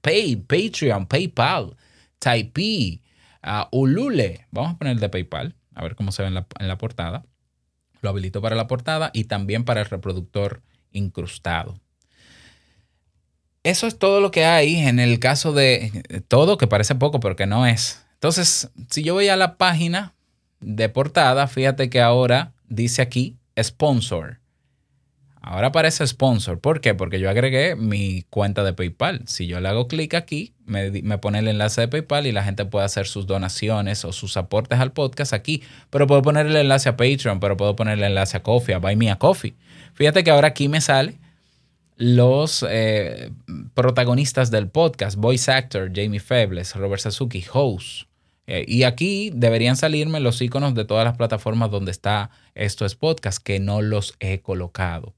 [0.00, 1.76] Pay, Patreon, PayPal,
[2.18, 3.02] Typee,
[3.44, 4.46] uh, Ulule.
[4.50, 7.24] Vamos a poner el de PayPal, a ver cómo se ve en la portada
[8.06, 11.80] lo habilito para la portada y también para el reproductor incrustado.
[13.62, 17.34] Eso es todo lo que hay en el caso de todo, que parece poco, pero
[17.34, 18.05] que no es.
[18.16, 20.14] Entonces, si yo voy a la página
[20.60, 24.40] de portada, fíjate que ahora dice aquí sponsor.
[25.42, 26.58] Ahora aparece sponsor.
[26.58, 26.94] ¿Por qué?
[26.94, 29.22] Porque yo agregué mi cuenta de PayPal.
[29.26, 32.64] Si yo le hago clic aquí, me, pone el enlace de PayPal y la gente
[32.64, 35.62] puede hacer sus donaciones o sus aportes al podcast aquí.
[35.90, 38.78] Pero puedo poner el enlace a Patreon, pero puedo poner el enlace a Coffee, a
[38.78, 39.54] Buy Me a Coffee.
[39.94, 41.16] Fíjate que ahora aquí me sale
[41.96, 43.32] los eh,
[43.74, 48.08] protagonistas del podcast, voice actor, Jamie Febles, Robert Sasuki, host.
[48.46, 53.40] Eh, y aquí deberían salirme los iconos de todas las plataformas donde está estos podcasts
[53.40, 55.14] que no los he colocado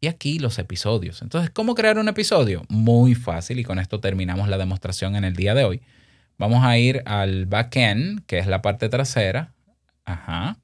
[0.00, 1.22] y aquí los episodios.
[1.22, 2.64] Entonces, ¿cómo crear un episodio?
[2.68, 5.82] Muy fácil y con esto terminamos la demostración en el día de hoy.
[6.38, 9.54] Vamos a ir al backend, que es la parte trasera.
[10.04, 10.58] Ajá.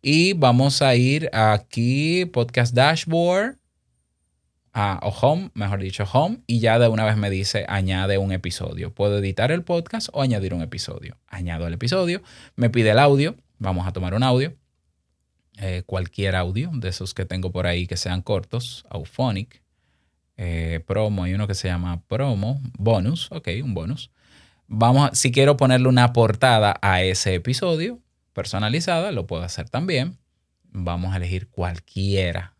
[0.00, 3.58] Y vamos a ir aquí, podcast dashboard,
[4.72, 8.32] a, o home, mejor dicho, home, y ya de una vez me dice añade un
[8.32, 8.92] episodio.
[8.92, 11.18] Puedo editar el podcast o añadir un episodio.
[11.28, 12.22] Añado el episodio,
[12.56, 14.54] me pide el audio, vamos a tomar un audio.
[15.58, 19.62] Eh, cualquier audio de esos que tengo por ahí que sean cortos, Auphonic,
[20.38, 24.10] eh, promo, hay uno que se llama promo, bonus, ok, un bonus.
[24.66, 28.00] Vamos, si quiero ponerle una portada a ese episodio
[28.32, 30.16] personalizada, lo puedo hacer también.
[30.70, 32.54] Vamos a elegir cualquiera.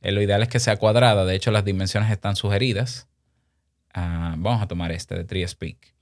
[0.00, 3.08] Eh, lo ideal es que sea cuadrada, de hecho las dimensiones están sugeridas.
[3.92, 5.94] Ah, vamos a tomar este de Tree Speak.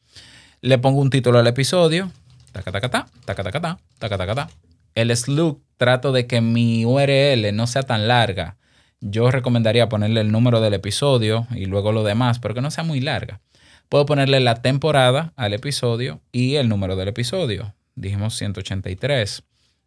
[0.60, 2.10] Le pongo un título al episodio.
[2.52, 4.48] Taca, taca, taca, taca, taca, taca.
[4.94, 8.56] El slug trato de que mi URL no sea tan larga.
[9.00, 12.82] Yo recomendaría ponerle el número del episodio y luego lo demás, pero que no sea
[12.82, 13.40] muy larga.
[13.88, 17.74] Puedo ponerle la temporada al episodio y el número del episodio.
[17.94, 19.42] Dijimos 183.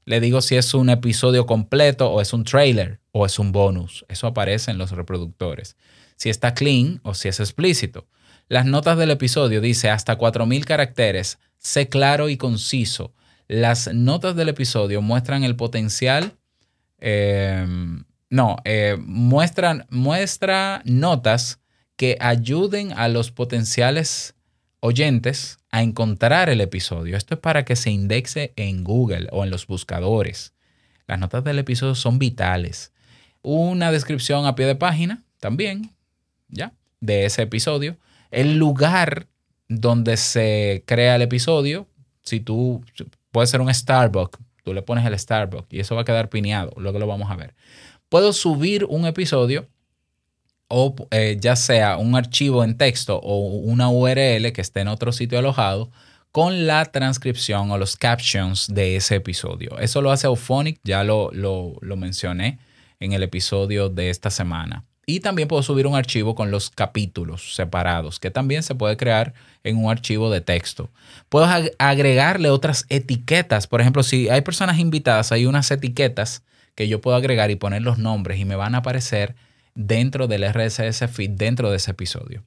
[0.05, 4.05] Le digo si es un episodio completo o es un trailer o es un bonus.
[4.07, 5.75] Eso aparece en los reproductores.
[6.15, 8.07] Si está clean o si es explícito.
[8.47, 11.39] Las notas del episodio dice hasta 4.000 caracteres.
[11.57, 13.13] Sé claro y conciso
[13.47, 16.37] Las notas del episodio muestran el potencial.
[16.99, 17.65] eh,
[18.29, 21.59] no, eh, muestran, muestra notas
[21.95, 24.35] que ayuden a los potenciales
[24.81, 27.17] oyentes a encontrar el episodio.
[27.17, 30.53] Esto es para que se indexe en Google o en los buscadores.
[31.07, 32.93] Las notas del episodio son vitales.
[33.41, 35.91] Una descripción a pie de página también,
[36.49, 36.73] ¿ya?
[36.99, 37.97] De ese episodio.
[38.31, 39.27] El lugar
[39.67, 41.87] donde se crea el episodio,
[42.23, 42.83] si tú,
[43.31, 46.73] puede ser un Starbucks, tú le pones el Starbucks y eso va a quedar pineado,
[46.77, 47.53] luego lo vamos a ver.
[48.09, 49.67] Puedo subir un episodio
[50.67, 55.11] o eh, ya sea un archivo en texto o una URL que esté en otro
[55.11, 55.91] sitio alojado
[56.31, 59.77] con la transcripción o los captions de ese episodio.
[59.79, 62.59] Eso lo hace Auphonic, ya lo, lo, lo mencioné
[62.99, 64.85] en el episodio de esta semana.
[65.05, 69.33] Y también puedo subir un archivo con los capítulos separados, que también se puede crear
[69.63, 70.91] en un archivo de texto.
[71.29, 73.65] Puedo ag- agregarle otras etiquetas.
[73.65, 76.43] Por ejemplo, si hay personas invitadas, hay unas etiquetas
[76.75, 79.35] que yo puedo agregar y poner los nombres y me van a aparecer
[79.73, 82.43] dentro del RSS feed, dentro de ese episodio.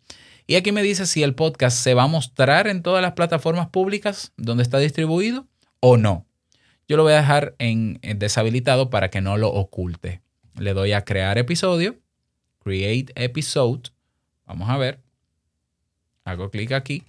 [0.46, 3.68] Y aquí me dice si el podcast se va a mostrar en todas las plataformas
[3.70, 5.48] públicas donde está distribuido
[5.80, 6.26] o no.
[6.88, 10.21] Yo lo voy a dejar en, en deshabilitado para que no lo oculte.
[10.58, 11.96] Le doy a crear episodio,
[12.62, 13.90] create episode.
[14.46, 15.00] Vamos a ver.
[16.24, 17.04] Hago clic aquí.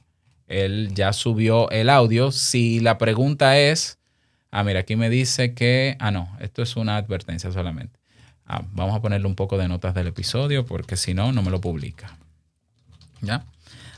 [0.47, 2.31] Él ya subió el audio.
[2.31, 3.99] Si la pregunta es,
[4.51, 7.99] ah, mira, aquí me dice que, ah, no, esto es una advertencia solamente.
[8.45, 11.51] Ah, vamos a ponerle un poco de notas del episodio porque si no, no me
[11.51, 12.17] lo publica.
[13.21, 13.45] ¿Ya?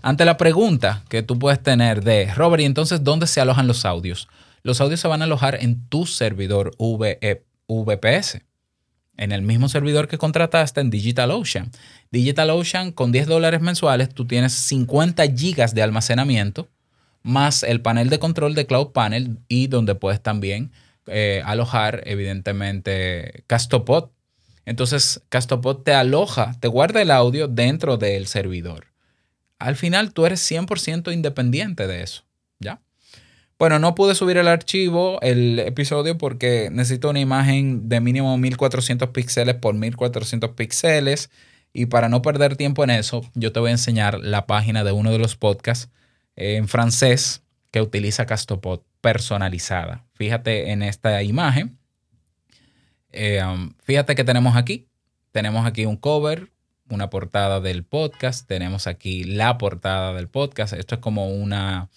[0.01, 3.86] Ante la pregunta que tú puedes tener de, Robert, ¿y entonces dónde se alojan los
[3.86, 4.27] audios?
[4.62, 8.41] Los audios se van a alojar en tu servidor VPS,
[9.17, 11.71] en el mismo servidor que contrataste en DigitalOcean.
[12.12, 16.69] DigitalOcean con 10 dólares mensuales, tú tienes 50 gigas de almacenamiento,
[17.23, 20.71] más el panel de control de Cloud Panel y donde puedes también
[21.08, 24.10] eh, alojar, evidentemente, Castopod.
[24.65, 28.88] Entonces, Castopod te aloja, te guarda el audio dentro del servidor.
[29.60, 32.23] Al final, tú eres 100% independiente de eso,
[32.60, 32.82] ¿ya?
[33.58, 39.10] Bueno, no pude subir el archivo, el episodio, porque necesito una imagen de mínimo 1400
[39.10, 41.30] píxeles por 1400 píxeles.
[41.72, 44.91] Y para no perder tiempo en eso, yo te voy a enseñar la página de
[44.91, 45.89] uno de los podcasts
[46.36, 50.06] en francés que utiliza Castopod personalizada.
[50.13, 51.78] Fíjate en esta imagen.
[53.12, 54.89] Eh, um, fíjate que tenemos aquí.
[55.32, 56.52] Tenemos aquí un cover,
[56.89, 58.48] una portada del podcast.
[58.48, 60.74] Tenemos aquí la portada del podcast.
[60.74, 61.89] Esto es como una,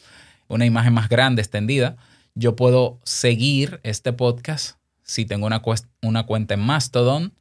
[0.48, 1.96] una imagen más grande, extendida.
[2.34, 7.32] Yo puedo seguir este podcast si tengo una, cuenta en Mastodon.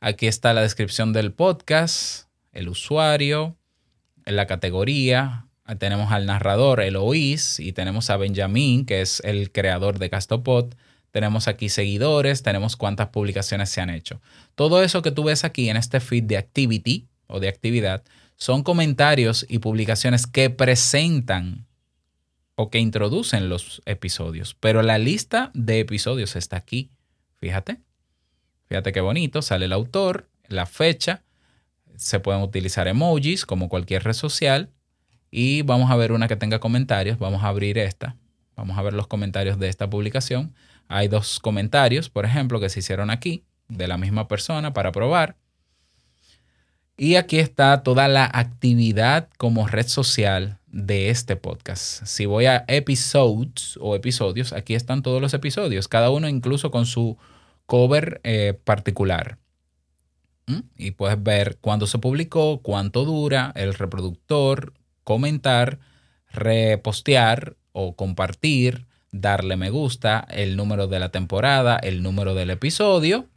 [0.00, 3.56] Aquí está la descripción del podcast, el usuario,
[4.26, 5.46] la categoría.
[5.78, 10.74] Tenemos al narrador, Eloís, y tenemos a Benjamín, que es el creador de Castopod.
[11.12, 14.20] Tenemos aquí seguidores, tenemos cuántas publicaciones se han hecho.
[14.56, 18.02] Todo eso que tú ves aquí en este feed de activity o de actividad
[18.36, 21.64] son comentarios y publicaciones que presentan
[22.56, 24.54] o que introducen los episodios.
[24.58, 26.90] Pero la lista de episodios está aquí.
[27.40, 27.80] Fíjate.
[28.66, 29.42] Fíjate qué bonito.
[29.42, 31.22] Sale el autor, la fecha.
[31.96, 34.70] Se pueden utilizar emojis como cualquier red social.
[35.30, 37.18] Y vamos a ver una que tenga comentarios.
[37.18, 38.16] Vamos a abrir esta.
[38.56, 40.54] Vamos a ver los comentarios de esta publicación.
[40.86, 45.36] Hay dos comentarios, por ejemplo, que se hicieron aquí de la misma persona para probar.
[46.96, 52.04] Y aquí está toda la actividad como red social de este podcast.
[52.04, 56.84] Si voy a episodes o episodios, aquí están todos los episodios, cada uno incluso con
[56.84, 57.16] su
[57.64, 59.38] cover eh, particular.
[60.46, 60.60] ¿Mm?
[60.76, 65.78] Y puedes ver cuándo se publicó, cuánto dura, el reproductor, comentar,
[66.28, 73.28] repostear o compartir, darle me gusta, el número de la temporada, el número del episodio.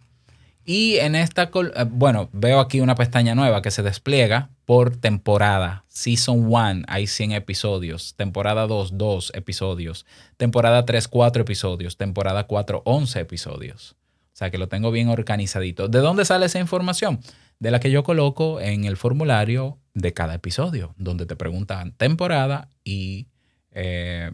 [0.70, 1.50] Y en esta,
[1.90, 5.86] bueno, veo aquí una pestaña nueva que se despliega por temporada.
[5.88, 8.16] Season 1 hay 100 episodios.
[8.18, 10.06] Temporada 2, 2 episodios.
[10.36, 11.96] Temporada 3, 4 episodios.
[11.96, 13.96] Temporada 4, 11 episodios.
[14.34, 15.88] O sea que lo tengo bien organizadito.
[15.88, 17.22] ¿De dónde sale esa información?
[17.60, 22.68] De la que yo coloco en el formulario de cada episodio, donde te preguntan temporada
[22.84, 23.28] y
[23.72, 24.32] eh,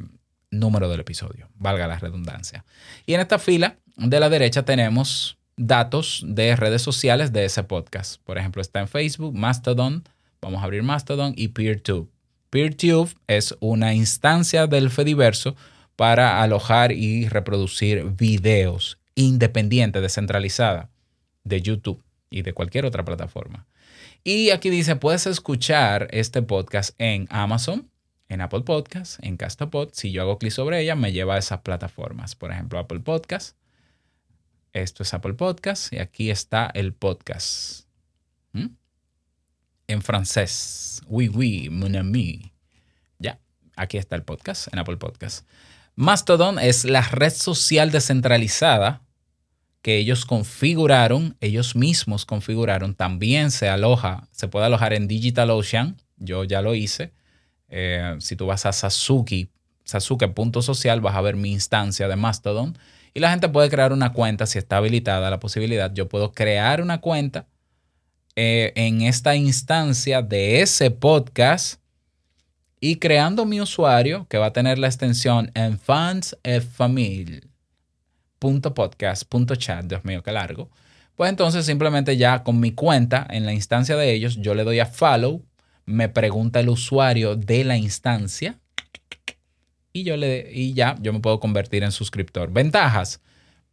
[0.49, 2.66] número del episodio, valga la redundancia.
[3.05, 8.22] Y en esta fila de la derecha tenemos datos de redes sociales de ese podcast.
[8.24, 10.04] Por ejemplo, está en Facebook, Mastodon,
[10.41, 12.10] vamos a abrir Mastodon y PeerTube.
[12.49, 15.56] PeerTube es una instancia del Fediverso
[15.95, 20.89] para alojar y reproducir videos independiente, descentralizada
[21.43, 23.68] de YouTube y de cualquier otra plataforma.
[24.24, 27.89] Y aquí dice, puedes escuchar este podcast en Amazon,
[28.30, 29.89] en Apple Podcast, en Castapod.
[29.91, 32.36] Si yo hago clic sobre ella, me lleva a esas plataformas.
[32.36, 33.58] Por ejemplo, Apple Podcast.
[34.74, 37.86] Esto es Apple Podcast y aquí está el podcast.
[38.53, 38.69] ¿Mm?
[39.86, 41.03] En francés.
[41.05, 42.51] Oui, oui, mon ami.
[43.19, 43.39] Ya,
[43.76, 45.47] aquí está el podcast, en Apple Podcast.
[45.95, 49.03] Mastodon es la red social descentralizada
[49.84, 52.95] que ellos configuraron, ellos mismos configuraron.
[52.95, 55.97] También se aloja, se puede alojar en DigitalOcean.
[56.17, 57.13] Yo ya lo hice.
[57.69, 59.49] Eh, si tú vas a Sasuke,
[59.84, 62.76] Sasuke.social, vas a ver mi instancia de Mastodon.
[63.14, 65.93] Y la gente puede crear una cuenta si está habilitada la posibilidad.
[65.93, 67.47] Yo puedo crear una cuenta
[68.36, 71.80] eh, en esta instancia de ese podcast
[72.80, 76.36] y creando mi usuario que va a tener la extensión en fans
[79.55, 80.70] chat, Dios mío, qué largo.
[81.16, 84.80] Pues entonces simplemente ya con mi cuenta en la instancia de ellos, yo le doy
[84.80, 85.45] a follow,
[85.86, 88.59] me pregunta el usuario de la instancia
[89.94, 92.52] y yo le y ya yo me puedo convertir en suscriptor.
[92.52, 93.22] Ventajas,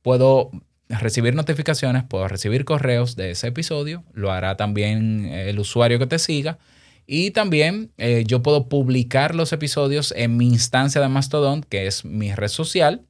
[0.03, 0.51] puedo
[0.89, 6.19] recibir notificaciones, puedo recibir correos de ese episodio, lo hará también el usuario que te
[6.19, 6.59] siga
[7.07, 12.05] y también eh, yo puedo publicar los episodios en mi instancia de Mastodon, que es
[12.05, 13.07] mi red social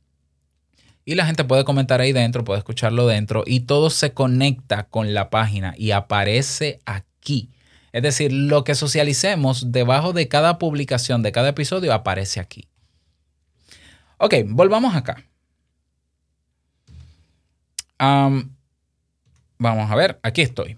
[1.05, 5.15] y la gente puede comentar ahí dentro, puede escucharlo dentro y todo se conecta con
[5.15, 7.51] la página y aparece aquí.
[7.93, 12.70] Es decir, lo que socialicemos debajo de cada publicación, de cada episodio, aparece aquí.
[14.23, 15.25] Ok, volvamos acá.
[17.99, 20.77] vamos a ver, aquí estoy.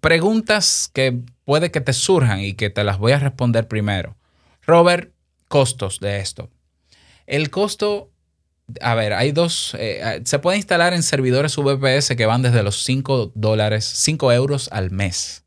[0.00, 4.16] Preguntas que puede que te surjan y que te las voy a responder primero.
[4.62, 5.12] Robert,
[5.48, 6.48] costos de esto.
[7.26, 8.10] El costo
[8.80, 9.76] a ver, hay dos.
[9.78, 14.70] Eh, se puede instalar en servidores VPS que van desde los 5 dólares, 5 euros
[14.72, 15.44] al mes.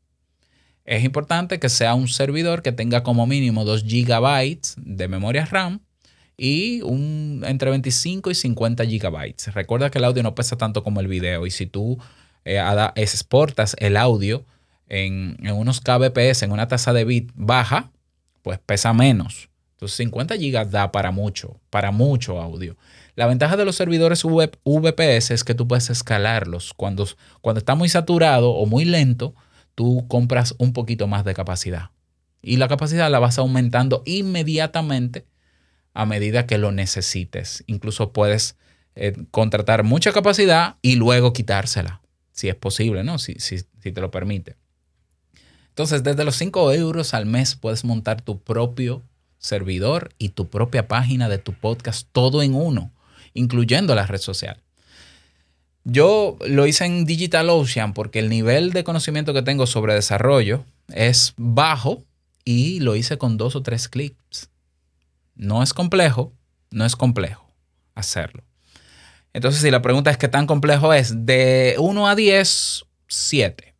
[0.84, 5.80] Es importante que sea un servidor que tenga como mínimo 2 gigabytes de memoria RAM
[6.38, 9.52] y un, entre 25 y 50 gigabytes.
[9.52, 11.98] Recuerda que el audio no pesa tanto como el video y si tú
[12.44, 12.62] eh,
[12.94, 14.46] exportas el audio
[14.88, 17.90] en, en unos kbps, en una tasa de bit baja,
[18.42, 19.50] pues pesa menos.
[19.72, 22.76] Entonces 50 gigas da para mucho, para mucho audio.
[23.16, 26.72] La ventaja de los servidores VPS es que tú puedes escalarlos.
[26.72, 27.04] Cuando,
[27.40, 29.34] cuando está muy saturado o muy lento,
[29.74, 31.90] tú compras un poquito más de capacidad.
[32.42, 35.26] Y la capacidad la vas aumentando inmediatamente
[35.94, 37.64] a medida que lo necesites.
[37.66, 38.56] Incluso puedes
[38.94, 42.00] eh, contratar mucha capacidad y luego quitársela,
[42.32, 43.18] si es posible, ¿no?
[43.18, 44.56] Si, si, si te lo permite.
[45.70, 49.02] Entonces, desde los 5 euros al mes puedes montar tu propio
[49.38, 52.92] servidor y tu propia página de tu podcast, todo en uno
[53.34, 54.62] incluyendo la red social.
[55.84, 61.34] Yo lo hice en DigitalOcean porque el nivel de conocimiento que tengo sobre desarrollo es
[61.36, 62.02] bajo
[62.44, 64.50] y lo hice con dos o tres clics.
[65.38, 66.34] No es complejo,
[66.70, 67.50] no es complejo
[67.94, 68.44] hacerlo.
[69.32, 73.74] Entonces, si la pregunta es qué tan complejo es, de 1 a 10, 7.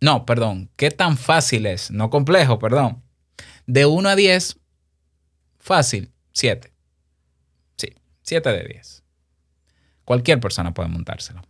[0.00, 1.92] No, perdón, ¿qué tan fácil es?
[1.92, 3.02] No complejo, perdón.
[3.66, 4.58] De 1 a 10,
[5.58, 6.72] fácil, 7.
[8.26, 9.04] 7 de 10.
[10.06, 11.42] Cualquier persona puede montárselo.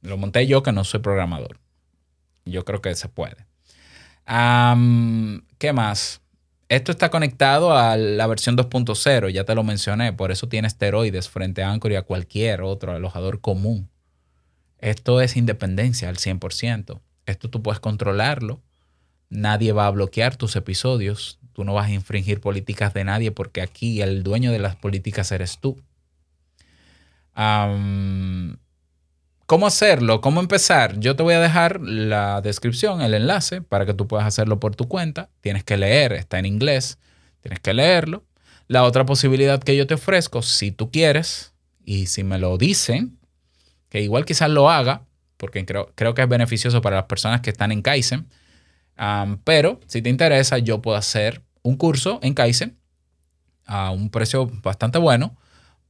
[0.00, 1.60] lo monté yo que no soy programador.
[2.46, 3.46] Yo creo que se puede.
[4.26, 6.21] ¿Qué más?
[6.72, 11.28] Esto está conectado a la versión 2.0, ya te lo mencioné, por eso tiene esteroides
[11.28, 13.90] frente a Anchor y a cualquier otro alojador común.
[14.78, 17.02] Esto es independencia al 100%.
[17.26, 18.62] Esto tú puedes controlarlo.
[19.28, 21.38] Nadie va a bloquear tus episodios.
[21.52, 25.30] Tú no vas a infringir políticas de nadie porque aquí el dueño de las políticas
[25.30, 25.78] eres tú.
[29.52, 30.22] ¿Cómo hacerlo?
[30.22, 30.98] ¿Cómo empezar?
[30.98, 34.74] Yo te voy a dejar la descripción, el enlace, para que tú puedas hacerlo por
[34.76, 35.28] tu cuenta.
[35.42, 36.98] Tienes que leer, está en inglés,
[37.42, 38.24] tienes que leerlo.
[38.66, 41.52] La otra posibilidad que yo te ofrezco, si tú quieres,
[41.84, 43.18] y si me lo dicen,
[43.90, 45.04] que igual quizás lo haga,
[45.36, 48.28] porque creo, creo que es beneficioso para las personas que están en Kaizen,
[49.44, 52.78] pero si te interesa, yo puedo hacer un curso en Kaizen
[53.66, 55.36] a un precio bastante bueno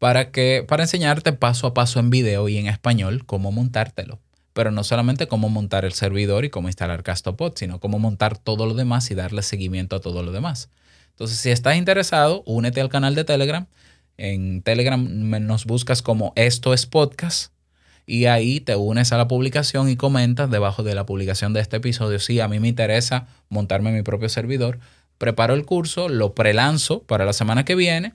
[0.02, 4.18] para, que, para enseñarte paso a paso en video y en español cómo montártelo.
[4.52, 8.66] Pero no solamente cómo montar el servidor y cómo instalar Castopod, sino cómo montar todo
[8.66, 10.70] lo demás y darle seguimiento a todo lo demás.
[11.10, 13.68] Entonces, si estás interesado, únete al canal de Telegram.
[14.16, 15.06] En Telegram
[15.46, 17.52] nos buscas como esto es podcast
[18.04, 21.76] y ahí te unes a la publicación y comentas debajo de la publicación de este
[21.76, 22.18] episodio.
[22.18, 24.80] Si a mí me interesa montarme mi propio servidor,
[25.18, 28.14] preparo el curso, lo prelanzo para la semana que viene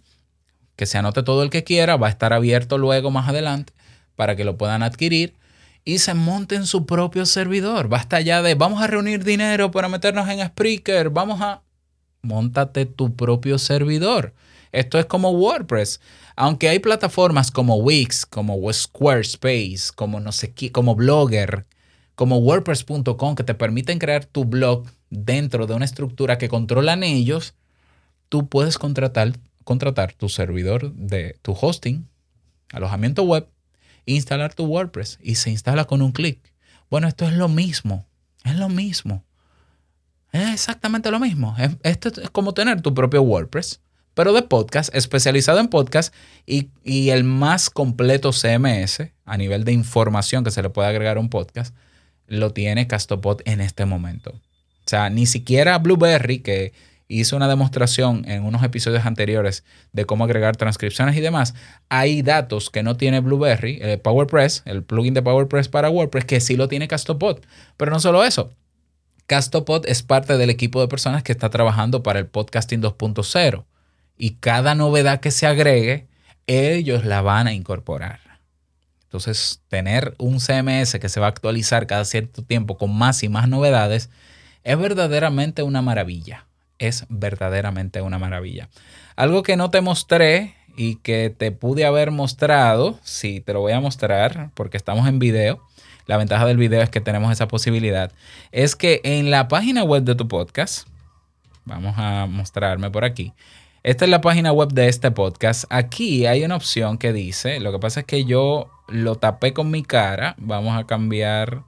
[0.77, 3.73] que se anote todo el que quiera, va a estar abierto luego más adelante
[4.15, 5.35] para que lo puedan adquirir
[5.83, 7.89] y se monten su propio servidor.
[7.89, 11.63] Basta ya de vamos a reunir dinero para meternos en Spreaker, vamos a...
[12.21, 14.33] Móntate tu propio servidor.
[14.71, 16.01] Esto es como WordPress.
[16.35, 21.65] Aunque hay plataformas como Wix, como Squarespace, como no sé qué, como Blogger,
[22.15, 27.53] como WordPress.com que te permiten crear tu blog dentro de una estructura que controlan ellos,
[28.29, 29.33] tú puedes contratar,
[29.67, 32.07] contratar tu servidor de tu hosting,
[32.71, 33.49] alojamiento web,
[34.05, 36.39] instalar tu WordPress y se instala con un clic.
[36.89, 38.07] Bueno, esto es lo mismo,
[38.45, 39.25] es lo mismo.
[40.31, 41.53] Es exactamente lo mismo.
[41.83, 43.81] Esto es como tener tu propio WordPress,
[44.13, 46.15] pero de podcast, especializado en podcast
[46.45, 51.17] y, y, el más completo CMS a nivel de información que se le puede agregar
[51.17, 51.75] a un podcast,
[52.25, 54.31] lo tiene Castopod en este momento.
[54.31, 56.71] O sea, ni siquiera Blueberry, que
[57.07, 61.53] hizo una demostración en unos episodios anteriores de cómo agregar transcripciones y demás,
[61.89, 66.41] hay datos que no tiene Blueberry, el PowerPress, el plugin de PowerPress para WordPress, que
[66.41, 67.39] sí lo tiene Castopod.
[67.77, 68.51] Pero no solo eso.
[69.25, 73.65] Castopod es parte del equipo de personas que está trabajando para el podcasting 2.0
[74.17, 76.07] y cada novedad que se agregue,
[76.47, 78.19] ellos la van a incorporar.
[79.03, 83.29] Entonces, tener un CMS que se va a actualizar cada cierto tiempo con más y
[83.29, 84.09] más novedades
[84.63, 86.46] es verdaderamente una maravilla
[86.79, 88.69] es verdaderamente una maravilla.
[89.15, 93.73] Algo que no te mostré y que te pude haber mostrado, sí, te lo voy
[93.73, 95.63] a mostrar porque estamos en video.
[96.05, 98.11] La ventaja del video es que tenemos esa posibilidad.
[98.51, 100.87] Es que en la página web de tu podcast,
[101.65, 103.33] vamos a mostrarme por aquí.
[103.83, 105.65] Esta es la página web de este podcast.
[105.69, 109.71] Aquí hay una opción que dice, lo que pasa es que yo lo tapé con
[109.71, 110.35] mi cara.
[110.37, 111.63] Vamos a cambiar,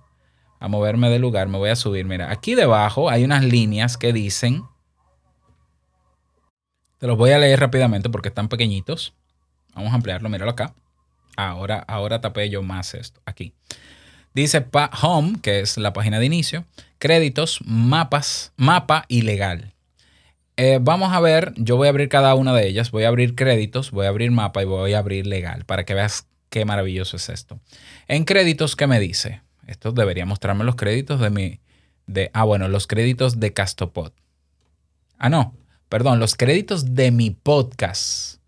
[0.59, 1.47] a moverme de lugar.
[1.47, 2.05] Me voy a subir.
[2.05, 4.63] Mira, aquí debajo hay unas líneas que dicen
[6.99, 9.13] te los voy a leer rápidamente porque están pequeñitos.
[9.73, 10.73] Vamos a ampliarlo, míralo acá.
[11.37, 13.21] Ahora, ahora tapé yo más esto.
[13.25, 13.53] Aquí.
[14.33, 14.65] Dice
[15.01, 16.65] Home, que es la página de inicio.
[16.99, 19.73] Créditos, mapas, mapa y legal.
[20.57, 22.91] Eh, vamos a ver, yo voy a abrir cada una de ellas.
[22.91, 25.93] Voy a abrir créditos, voy a abrir mapa y voy a abrir legal para que
[25.93, 27.61] veas qué maravilloso es esto.
[28.09, 29.41] En créditos, ¿qué me dice?
[29.67, 31.61] Esto debería mostrarme los créditos de mi...
[32.07, 34.11] De, ah, bueno, los créditos de Castopod.
[35.17, 35.53] Ah, no
[35.89, 38.39] perdón, los créditos de mi podcast.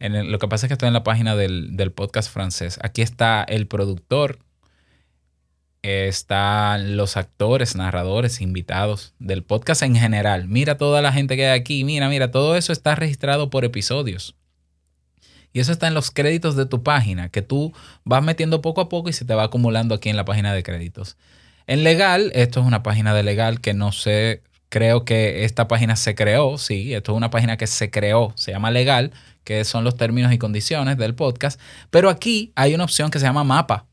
[0.00, 2.78] En lo que pasa es que estoy en la página del, podcast francés.
[2.82, 4.38] Aquí está el productor,
[5.82, 10.48] están los actores, narradores, invitados del podcast en general.
[10.48, 11.84] Mira toda la gente que hay aquí.
[11.84, 14.34] Mira, mira, todo eso está registrado por episodios.
[15.52, 17.72] Y eso está en los créditos de tu página, que tú
[18.04, 20.62] vas metiendo poco a poco y se te va acumulando aquí en la página de
[20.62, 21.16] créditos.
[21.66, 25.96] En legal, esto es una página de legal que no sé creo que esta página
[25.96, 29.12] se creó, sí, esto es una página que se creó, se llama legal,
[29.44, 31.60] que son los términos y condiciones del podcast,
[31.90, 33.86] pero aquí hay una opción que se llama mapa.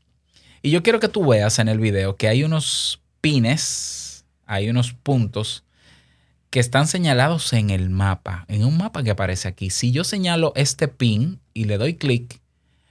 [0.62, 4.92] Y yo quiero que tú veas en el video que hay unos pines, hay unos
[4.92, 5.64] puntos
[6.50, 9.70] que están señalados en el mapa, en un mapa que aparece aquí.
[9.70, 12.40] Si yo señalo este pin y le doy clic,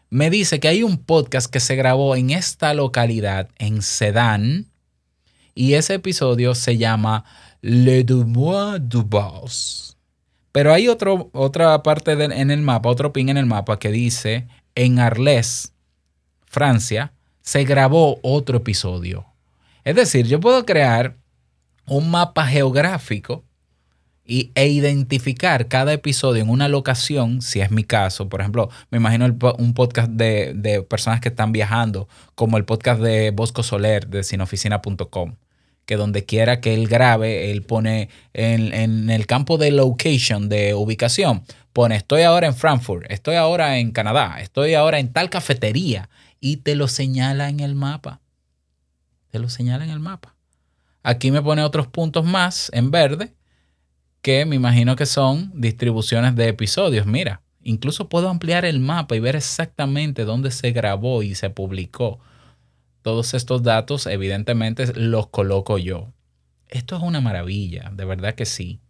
[0.10, 4.68] me dice que hay un podcast que se grabó en esta localidad, en Sedan,
[5.54, 7.24] y ese episodio se llama
[7.66, 9.10] le Dumois du.
[10.52, 14.48] Pero hay otro, otra parte en el mapa, otro pin en el mapa que dice
[14.76, 15.74] en Arles,
[16.46, 19.26] Francia, se grabó otro episodio.
[19.84, 21.16] Es decir, yo puedo crear
[21.88, 23.44] un mapa geográfico
[24.24, 28.30] y, e identificar cada episodio en una locación, si es mi caso.
[28.30, 29.26] Por ejemplo, me imagino
[29.58, 34.22] un podcast de, de, personas que están viajando, como el podcast de Bosco Soler de
[34.24, 35.36] sinoficina.com
[35.86, 41.44] que donde quiera que él grabe, él pone en, el campo de location, de ubicación,
[41.74, 46.10] pone estoy ahora en Frankfurt, estoy ahora en Canadá, estoy ahora en tal cafetería
[46.40, 48.22] y te lo señala en el mapa.
[49.32, 50.36] Te lo señala en el mapa.
[51.04, 53.34] Aquí me pone otros puntos más en verde
[54.22, 57.06] que me imagino que son distribuciones de episodios.
[57.06, 62.20] Mira, incluso puedo ampliar el mapa y ver exactamente dónde se grabó y se publicó
[63.06, 66.12] todos estos datos, evidentemente, los coloco yo.
[66.68, 68.82] Esto es una maravilla, de verdad que sí.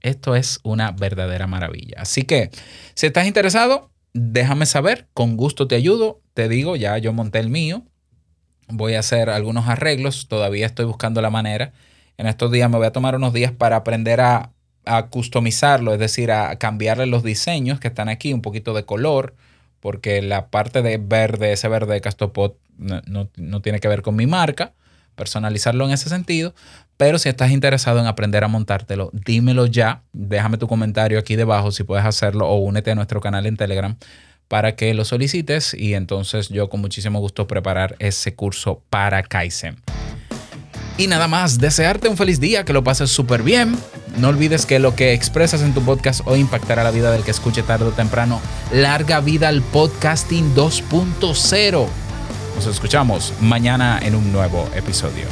[0.00, 1.96] Esto es una verdadera maravilla.
[1.98, 2.48] Así que,
[2.94, 6.22] si estás interesado, déjame saber, con gusto te ayudo.
[6.32, 7.84] Te digo, ya yo monté el mío.
[8.66, 11.74] Voy a hacer algunos arreglos, todavía estoy buscando la manera.
[12.16, 14.54] En estos días me voy a tomar unos días para aprender a,
[14.86, 19.34] a customizarlo, es decir, a cambiarle los diseños que están aquí, un poquito de color,
[19.82, 24.28] porque la parte de verde, ese verde de Castopod, no, tiene que ver con mi
[24.28, 24.74] marca,
[25.16, 26.54] personalizarlo en ese sentido.
[26.96, 30.02] Pero si estás interesado en aprender a montártelo, dímelo ya.
[30.12, 33.96] Déjame tu comentario aquí debajo si puedes hacerlo o únete a nuestro canal en Telegram
[34.46, 39.78] para que lo solicites y entonces yo con muchísimo gusto preparar ese curso para Kaizen.
[40.98, 43.76] Y nada más, desearte un feliz día, que lo pases súper bien.
[44.18, 47.30] No olvides que lo que expresas en tu podcast hoy impactará la vida del que
[47.30, 48.40] escuche tarde o temprano.
[48.72, 51.86] Larga vida al podcasting 2.0.
[52.54, 55.24] Nos escuchamos mañana en un nuevo episodio.